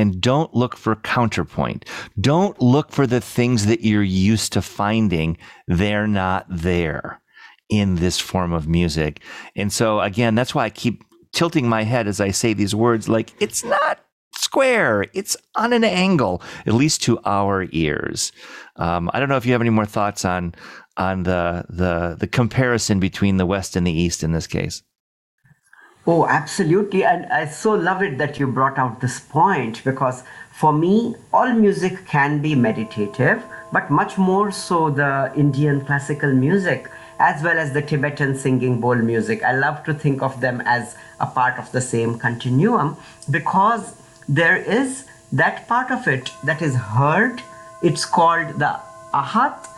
and 0.00 0.20
don't 0.20 0.54
look 0.54 0.76
for 0.76 0.96
counterpoint. 0.96 1.84
Don't 2.20 2.60
look 2.60 2.90
for 2.90 3.06
the 3.06 3.20
things 3.20 3.66
that 3.66 3.82
you're 3.82 4.02
used 4.02 4.52
to 4.54 4.62
finding. 4.62 5.36
They're 5.68 6.08
not 6.08 6.46
there 6.48 7.20
in 7.68 7.96
this 7.96 8.18
form 8.18 8.52
of 8.52 8.66
music. 8.66 9.20
And 9.54 9.72
so, 9.72 10.00
again, 10.00 10.34
that's 10.34 10.54
why 10.54 10.64
I 10.64 10.70
keep 10.70 11.04
tilting 11.32 11.68
my 11.68 11.84
head 11.84 12.08
as 12.08 12.20
I 12.20 12.32
say 12.32 12.52
these 12.52 12.74
words 12.74 13.08
like, 13.08 13.32
it's 13.40 13.62
not 13.62 14.00
square, 14.34 15.04
it's 15.12 15.36
on 15.54 15.72
an 15.72 15.84
angle, 15.84 16.42
at 16.66 16.72
least 16.72 17.02
to 17.04 17.20
our 17.24 17.66
ears. 17.70 18.32
Um, 18.76 19.10
I 19.12 19.20
don't 19.20 19.28
know 19.28 19.36
if 19.36 19.46
you 19.46 19.52
have 19.52 19.60
any 19.60 19.70
more 19.70 19.86
thoughts 19.86 20.24
on 20.24 20.54
on 20.96 21.22
the 21.22 21.64
the 21.68 22.16
the 22.18 22.26
comparison 22.26 23.00
between 23.00 23.36
the 23.36 23.46
West 23.46 23.76
and 23.76 23.86
the 23.86 23.92
East 23.92 24.22
in 24.22 24.32
this 24.32 24.46
case. 24.46 24.82
Oh, 26.06 26.26
absolutely. 26.26 27.04
And 27.04 27.26
I 27.26 27.46
so 27.46 27.74
love 27.74 28.02
it 28.02 28.18
that 28.18 28.38
you 28.38 28.46
brought 28.46 28.78
out 28.78 29.00
this 29.00 29.20
point 29.20 29.84
because 29.84 30.24
for 30.50 30.72
me, 30.72 31.14
all 31.32 31.52
music 31.52 32.06
can 32.06 32.40
be 32.40 32.54
meditative, 32.54 33.42
but 33.72 33.90
much 33.90 34.18
more 34.18 34.50
so 34.50 34.90
the 34.90 35.32
Indian 35.36 35.84
classical 35.84 36.32
music 36.32 36.90
as 37.20 37.42
well 37.42 37.58
as 37.58 37.72
the 37.72 37.82
Tibetan 37.82 38.34
singing 38.34 38.80
bowl 38.80 38.96
music. 38.96 39.42
I 39.44 39.52
love 39.52 39.84
to 39.84 39.92
think 39.92 40.22
of 40.22 40.40
them 40.40 40.62
as 40.64 40.96
a 41.20 41.26
part 41.26 41.58
of 41.58 41.70
the 41.70 41.80
same 41.80 42.18
continuum 42.18 42.96
because 43.30 43.94
there 44.26 44.56
is 44.56 45.04
that 45.32 45.68
part 45.68 45.90
of 45.90 46.08
it 46.08 46.30
that 46.44 46.62
is 46.62 46.74
heard. 46.74 47.42
It's 47.82 48.06
called 48.06 48.58
the 48.58 48.80
ahat. 49.12 49.68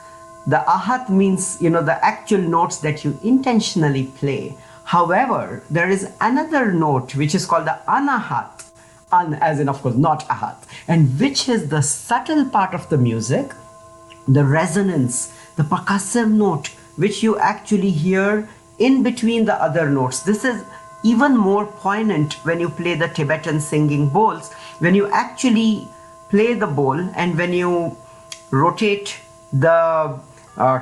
The 0.47 0.65
ahat 0.69 1.09
means, 1.09 1.61
you 1.61 1.71
know, 1.71 1.83
the 1.83 2.05
actual 2.05 2.41
notes 2.41 2.79
that 2.79 3.05
you 3.05 3.19
intentionally 3.25 4.05
play. 4.19 4.57
However, 4.93 5.63
there 5.71 5.89
is 5.89 6.11
another 6.21 6.71
note 6.71 7.15
which 7.17 7.35
is 7.35 7.47
called 7.47 7.65
the 7.67 7.79
anahat, 7.89 8.65
an 9.11 9.33
as 9.37 9.59
in, 9.59 9.67
of 9.71 9.81
course, 9.81 9.95
not 9.95 10.29
ahat, 10.29 10.57
and 10.87 11.19
which 11.19 11.49
is 11.49 11.71
the 11.71 11.81
subtle 11.81 12.45
part 12.45 12.75
of 12.75 12.91
the 12.91 12.99
music, 12.99 13.53
the 14.29 14.45
resonance, 14.45 15.33
the 15.57 15.63
percussive 15.63 16.31
note, 16.31 16.67
which 16.97 17.23
you 17.23 17.39
actually 17.39 17.89
hear 17.89 18.47
in 18.79 19.03
between 19.03 19.47
the 19.47 19.55
other 19.55 19.89
notes. 19.89 20.21
This 20.21 20.45
is 20.45 20.63
even 21.03 21.39
more 21.39 21.65
poignant 21.65 22.35
when 22.45 22.61
you 22.61 22.69
play 22.69 22.95
the 22.95 23.09
Tibetan 23.09 23.61
singing 23.61 24.11
bowls, 24.11 24.53
when 24.81 24.95
you 24.95 25.11
actually 25.11 25.89
play 26.29 26.53
the 26.53 26.67
bowl 26.67 27.01
and 27.17 27.39
when 27.39 27.55
you 27.55 27.97
rotate 28.51 29.17
the 29.55 30.21
uh, 30.57 30.81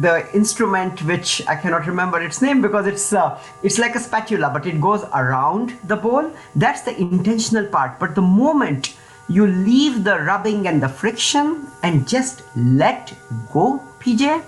the 0.00 0.28
instrument 0.34 1.02
which 1.04 1.46
I 1.46 1.56
cannot 1.56 1.86
remember 1.86 2.20
its 2.20 2.42
name 2.42 2.60
because 2.60 2.86
it's 2.86 3.12
uh, 3.12 3.40
it's 3.62 3.78
like 3.78 3.94
a 3.94 4.00
spatula 4.00 4.50
but 4.52 4.66
it 4.66 4.80
goes 4.80 5.04
around 5.14 5.78
the 5.84 5.96
bowl 5.96 6.30
that's 6.54 6.82
the 6.82 6.96
intentional 6.98 7.66
part. 7.66 7.98
But 7.98 8.14
the 8.14 8.22
moment 8.22 8.94
you 9.28 9.46
leave 9.46 10.04
the 10.04 10.18
rubbing 10.20 10.68
and 10.68 10.82
the 10.82 10.88
friction 10.88 11.66
and 11.82 12.06
just 12.06 12.42
let 12.56 13.14
go 13.52 13.82
PJ 13.98 14.42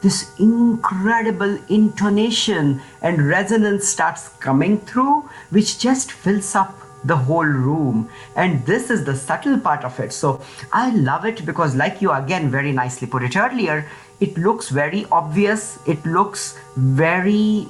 this 0.00 0.38
incredible 0.38 1.58
intonation 1.68 2.80
and 3.02 3.28
resonance 3.28 3.86
starts 3.88 4.28
coming 4.40 4.78
through 4.80 5.28
which 5.50 5.78
just 5.78 6.12
fills 6.12 6.54
up 6.54 6.76
the 7.04 7.16
whole 7.16 7.44
room. 7.44 8.08
And 8.36 8.64
this 8.66 8.90
is 8.90 9.04
the 9.04 9.16
subtle 9.16 9.58
part 9.58 9.84
of 9.84 9.98
it. 10.00 10.12
So 10.12 10.40
i 10.72 10.90
love 10.90 11.24
it 11.24 11.44
because 11.44 11.74
like 11.74 12.00
you 12.00 12.12
again 12.12 12.50
very 12.50 12.72
nicely 12.72 13.06
put 13.06 13.22
it 13.22 13.36
earlier 13.36 13.86
it 14.20 14.38
looks 14.38 14.68
very 14.68 15.04
obvious. 15.10 15.78
It 15.86 16.04
looks 16.06 16.58
very 16.76 17.66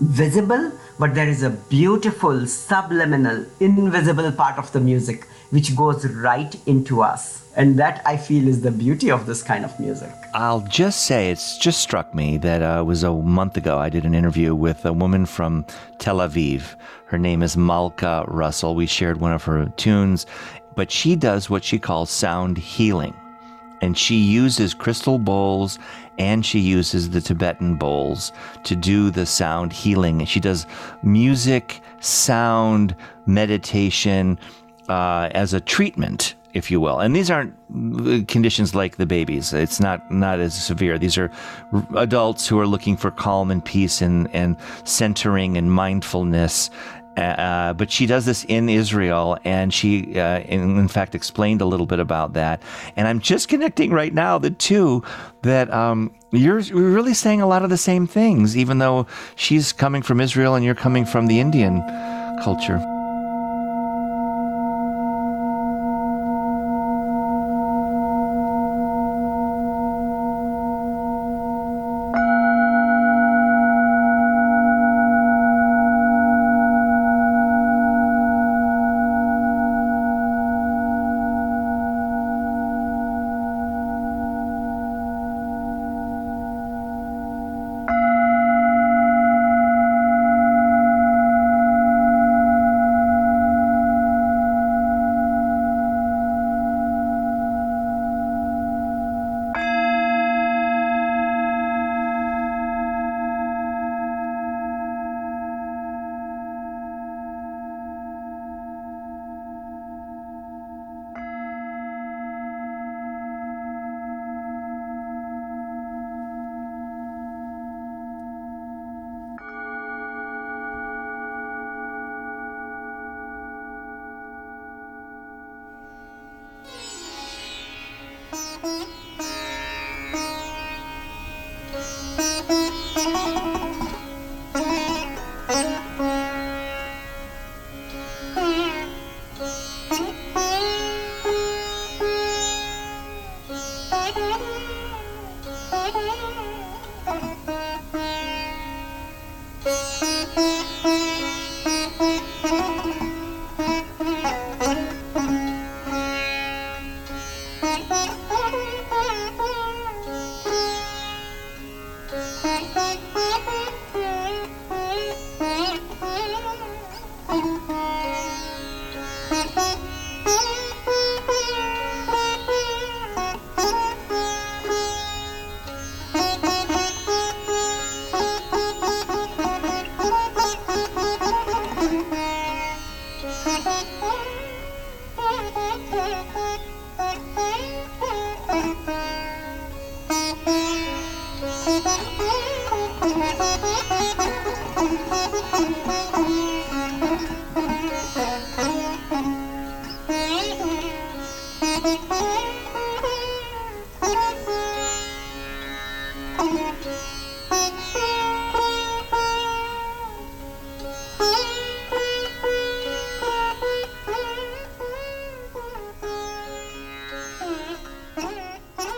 visible 0.00 0.72
but 0.98 1.14
there 1.14 1.28
is 1.28 1.42
a 1.42 1.50
beautiful 1.50 2.46
subliminal 2.46 3.46
invisible 3.60 4.30
part 4.32 4.58
of 4.58 4.70
the 4.72 4.80
music 4.80 5.26
which 5.50 5.74
goes 5.76 6.06
right 6.06 6.54
into 6.66 7.02
us 7.02 7.41
and 7.56 7.78
that 7.78 8.02
I 8.06 8.16
feel 8.16 8.48
is 8.48 8.62
the 8.62 8.70
beauty 8.70 9.10
of 9.10 9.26
this 9.26 9.42
kind 9.42 9.64
of 9.64 9.78
music. 9.78 10.10
I'll 10.34 10.60
just 10.62 11.02
say 11.04 11.30
it's 11.30 11.58
just 11.58 11.80
struck 11.80 12.14
me 12.14 12.38
that 12.38 12.62
uh, 12.62 12.80
it 12.80 12.84
was 12.84 13.02
a 13.02 13.12
month 13.12 13.56
ago 13.56 13.78
I 13.78 13.88
did 13.88 14.04
an 14.04 14.14
interview 14.14 14.54
with 14.54 14.84
a 14.84 14.92
woman 14.92 15.26
from 15.26 15.66
Tel 15.98 16.18
Aviv. 16.18 16.76
Her 17.06 17.18
name 17.18 17.42
is 17.42 17.56
Malka 17.56 18.24
Russell. 18.28 18.74
We 18.74 18.86
shared 18.86 19.20
one 19.20 19.32
of 19.32 19.44
her 19.44 19.66
tunes, 19.76 20.26
but 20.74 20.90
she 20.90 21.14
does 21.16 21.50
what 21.50 21.64
she 21.64 21.78
calls 21.78 22.10
sound 22.10 22.56
healing. 22.56 23.14
And 23.82 23.98
she 23.98 24.16
uses 24.16 24.74
crystal 24.74 25.18
bowls 25.18 25.78
and 26.18 26.46
she 26.46 26.60
uses 26.60 27.10
the 27.10 27.20
Tibetan 27.20 27.74
bowls 27.76 28.32
to 28.64 28.76
do 28.76 29.10
the 29.10 29.26
sound 29.26 29.72
healing. 29.72 30.24
She 30.24 30.40
does 30.40 30.66
music, 31.02 31.80
sound, 32.00 32.94
meditation 33.26 34.38
uh, 34.88 35.30
as 35.32 35.52
a 35.52 35.60
treatment 35.60 36.36
if 36.54 36.70
you 36.70 36.80
will. 36.80 37.00
And 37.00 37.14
these 37.14 37.30
aren't 37.30 37.54
conditions 38.28 38.74
like 38.74 38.96
the 38.96 39.06
babies. 39.06 39.52
It's 39.52 39.80
not 39.80 40.10
not 40.10 40.40
as 40.40 40.54
severe. 40.54 40.98
These 40.98 41.18
are 41.18 41.30
adults 41.96 42.46
who 42.46 42.58
are 42.58 42.66
looking 42.66 42.96
for 42.96 43.10
calm 43.10 43.50
and 43.50 43.64
peace 43.64 44.02
and 44.02 44.28
and 44.34 44.56
centering 44.84 45.56
and 45.56 45.72
mindfulness. 45.72 46.70
Uh, 47.16 47.74
but 47.74 47.90
she 47.90 48.06
does 48.06 48.24
this 48.24 48.44
in 48.44 48.70
Israel, 48.70 49.36
and 49.44 49.74
she, 49.74 50.18
uh, 50.18 50.40
in, 50.40 50.78
in, 50.78 50.88
fact, 50.88 51.14
explained 51.14 51.60
a 51.60 51.66
little 51.66 51.84
bit 51.84 52.00
about 52.00 52.32
that. 52.32 52.62
And 52.96 53.06
I'm 53.06 53.20
just 53.20 53.48
connecting 53.48 53.90
right 53.90 54.14
now 54.14 54.38
the 54.38 54.50
two 54.50 55.02
that 55.42 55.70
um, 55.74 56.14
you're 56.30 56.62
really 56.72 57.12
saying 57.12 57.42
a 57.42 57.46
lot 57.46 57.64
of 57.64 57.70
the 57.70 57.76
same 57.76 58.06
things, 58.06 58.56
even 58.56 58.78
though 58.78 59.06
she's 59.36 59.74
coming 59.74 60.00
from 60.00 60.22
Israel 60.22 60.54
and 60.54 60.64
you're 60.64 60.74
coming 60.74 61.04
from 61.04 61.26
the 61.26 61.38
Indian 61.38 61.82
culture. 62.42 62.91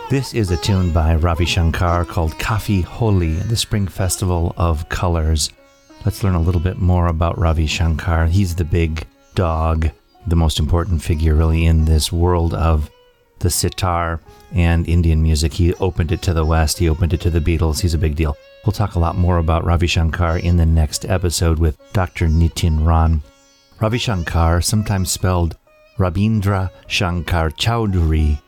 This 0.09 0.33
is 0.33 0.51
a 0.51 0.57
tune 0.57 0.91
by 0.91 1.15
Ravi 1.15 1.45
Shankar 1.45 2.03
called 2.03 2.33
Kafi 2.33 2.83
Holi, 2.83 3.35
the 3.35 3.55
Spring 3.55 3.87
Festival 3.87 4.53
of 4.57 4.89
Colors. 4.89 5.49
Let's 6.03 6.23
learn 6.25 6.35
a 6.35 6.41
little 6.41 6.59
bit 6.59 6.77
more 6.77 7.07
about 7.07 7.37
Ravi 7.37 7.67
Shankar. 7.67 8.25
He's 8.25 8.55
the 8.55 8.65
big 8.65 9.07
dog 9.33 9.91
the 10.27 10.35
most 10.35 10.59
important 10.59 11.01
figure 11.01 11.35
really 11.35 11.65
in 11.65 11.85
this 11.85 12.11
world 12.11 12.53
of 12.53 12.89
the 13.39 13.49
sitar 13.49 14.21
and 14.53 14.87
Indian 14.87 15.21
music. 15.21 15.53
He 15.53 15.73
opened 15.75 16.11
it 16.11 16.21
to 16.23 16.33
the 16.33 16.45
West, 16.45 16.79
he 16.79 16.89
opened 16.89 17.13
it 17.13 17.21
to 17.21 17.29
the 17.29 17.39
Beatles. 17.39 17.81
He's 17.81 17.93
a 17.93 17.99
big 17.99 18.15
deal. 18.15 18.37
We'll 18.65 18.73
talk 18.73 18.95
a 18.95 18.99
lot 18.99 19.15
more 19.15 19.37
about 19.37 19.63
Ravi 19.63 19.87
Shankar 19.87 20.39
in 20.39 20.57
the 20.57 20.65
next 20.65 21.05
episode 21.05 21.59
with 21.59 21.77
Dr. 21.93 22.27
Nitin 22.27 22.85
Ron. 22.85 23.21
Ravi 23.79 23.97
Shankar, 23.97 24.61
sometimes 24.61 25.11
spelled 25.11 25.57
Rabindra 25.97 26.71
Shankar 26.87 27.51
Chowdhury, 27.51 28.39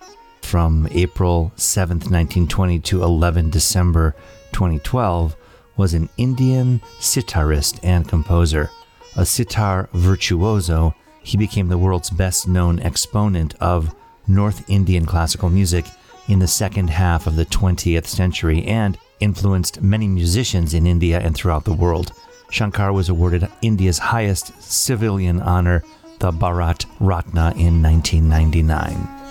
from 0.47 0.87
April 0.91 1.51
7, 1.57 1.97
1920 1.97 2.79
to 2.79 3.03
11 3.03 3.49
December 3.49 4.15
2012, 4.53 5.35
was 5.75 5.93
an 5.93 6.07
Indian 6.15 6.79
sitarist 6.99 7.79
and 7.83 8.07
composer. 8.07 8.69
A 9.17 9.25
sitar 9.25 9.89
virtuoso, 9.93 10.95
he 11.27 11.35
became 11.35 11.67
the 11.67 11.77
world's 11.77 12.09
best 12.09 12.47
known 12.47 12.79
exponent 12.79 13.53
of 13.59 13.93
North 14.27 14.69
Indian 14.69 15.05
classical 15.05 15.49
music 15.49 15.85
in 16.29 16.39
the 16.39 16.47
second 16.47 16.89
half 16.89 17.27
of 17.27 17.35
the 17.35 17.45
20th 17.45 18.05
century 18.05 18.63
and 18.63 18.97
influenced 19.19 19.81
many 19.81 20.07
musicians 20.07 20.73
in 20.73 20.87
India 20.87 21.19
and 21.19 21.35
throughout 21.35 21.65
the 21.65 21.73
world. 21.73 22.13
Shankar 22.49 22.93
was 22.93 23.09
awarded 23.09 23.49
India's 23.61 23.97
highest 23.97 24.53
civilian 24.61 25.41
honor, 25.41 25.83
the 26.19 26.31
Bharat 26.31 26.85
Ratna, 27.01 27.53
in 27.57 27.83
1999. 27.83 29.26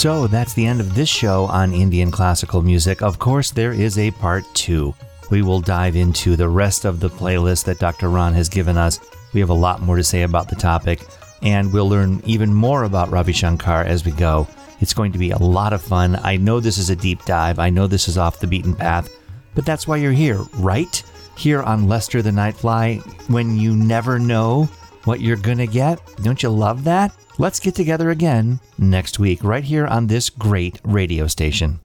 So 0.00 0.26
that's 0.26 0.54
the 0.54 0.64
end 0.64 0.80
of 0.80 0.94
this 0.94 1.10
show 1.10 1.44
on 1.44 1.74
Indian 1.74 2.10
classical 2.10 2.62
music. 2.62 3.02
Of 3.02 3.18
course, 3.18 3.50
there 3.50 3.74
is 3.74 3.98
a 3.98 4.10
part 4.12 4.46
two. 4.54 4.94
We 5.30 5.42
will 5.42 5.60
dive 5.60 5.94
into 5.94 6.36
the 6.36 6.48
rest 6.48 6.86
of 6.86 7.00
the 7.00 7.10
playlist 7.10 7.66
that 7.66 7.80
Dr. 7.80 8.08
Ron 8.08 8.32
has 8.32 8.48
given 8.48 8.78
us. 8.78 8.98
We 9.34 9.40
have 9.40 9.50
a 9.50 9.52
lot 9.52 9.82
more 9.82 9.96
to 9.96 10.02
say 10.02 10.22
about 10.22 10.48
the 10.48 10.56
topic, 10.56 11.06
and 11.42 11.70
we'll 11.70 11.86
learn 11.86 12.22
even 12.24 12.50
more 12.50 12.84
about 12.84 13.10
Ravi 13.10 13.34
Shankar 13.34 13.84
as 13.84 14.02
we 14.02 14.12
go. 14.12 14.48
It's 14.80 14.94
going 14.94 15.12
to 15.12 15.18
be 15.18 15.32
a 15.32 15.36
lot 15.36 15.74
of 15.74 15.82
fun. 15.82 16.18
I 16.22 16.38
know 16.38 16.60
this 16.60 16.78
is 16.78 16.88
a 16.88 16.96
deep 16.96 17.22
dive. 17.26 17.58
I 17.58 17.68
know 17.68 17.86
this 17.86 18.08
is 18.08 18.16
off 18.16 18.40
the 18.40 18.46
beaten 18.46 18.74
path, 18.74 19.10
but 19.54 19.66
that's 19.66 19.86
why 19.86 19.98
you're 19.98 20.12
here, 20.12 20.40
right? 20.54 21.02
Here 21.36 21.62
on 21.62 21.88
Lester 21.88 22.22
the 22.22 22.30
Nightfly, 22.30 23.02
when 23.28 23.58
you 23.58 23.76
never 23.76 24.18
know 24.18 24.66
what 25.04 25.20
you're 25.20 25.36
gonna 25.36 25.66
get. 25.66 26.00
Don't 26.22 26.42
you 26.42 26.50
love 26.50 26.84
that? 26.84 27.12
Let's 27.38 27.60
get 27.60 27.74
together 27.74 28.10
again 28.10 28.60
next 28.78 29.18
week, 29.18 29.42
right 29.42 29.64
here 29.64 29.86
on 29.86 30.06
this 30.06 30.28
great 30.30 30.80
radio 30.84 31.26
station. 31.26 31.80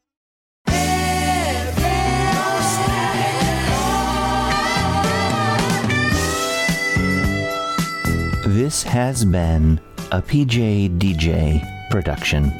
This 8.47 8.83
has 8.83 9.25
been 9.25 9.79
a 10.11 10.21
PJ 10.21 10.97
DJ 10.97 11.89
production. 11.89 12.51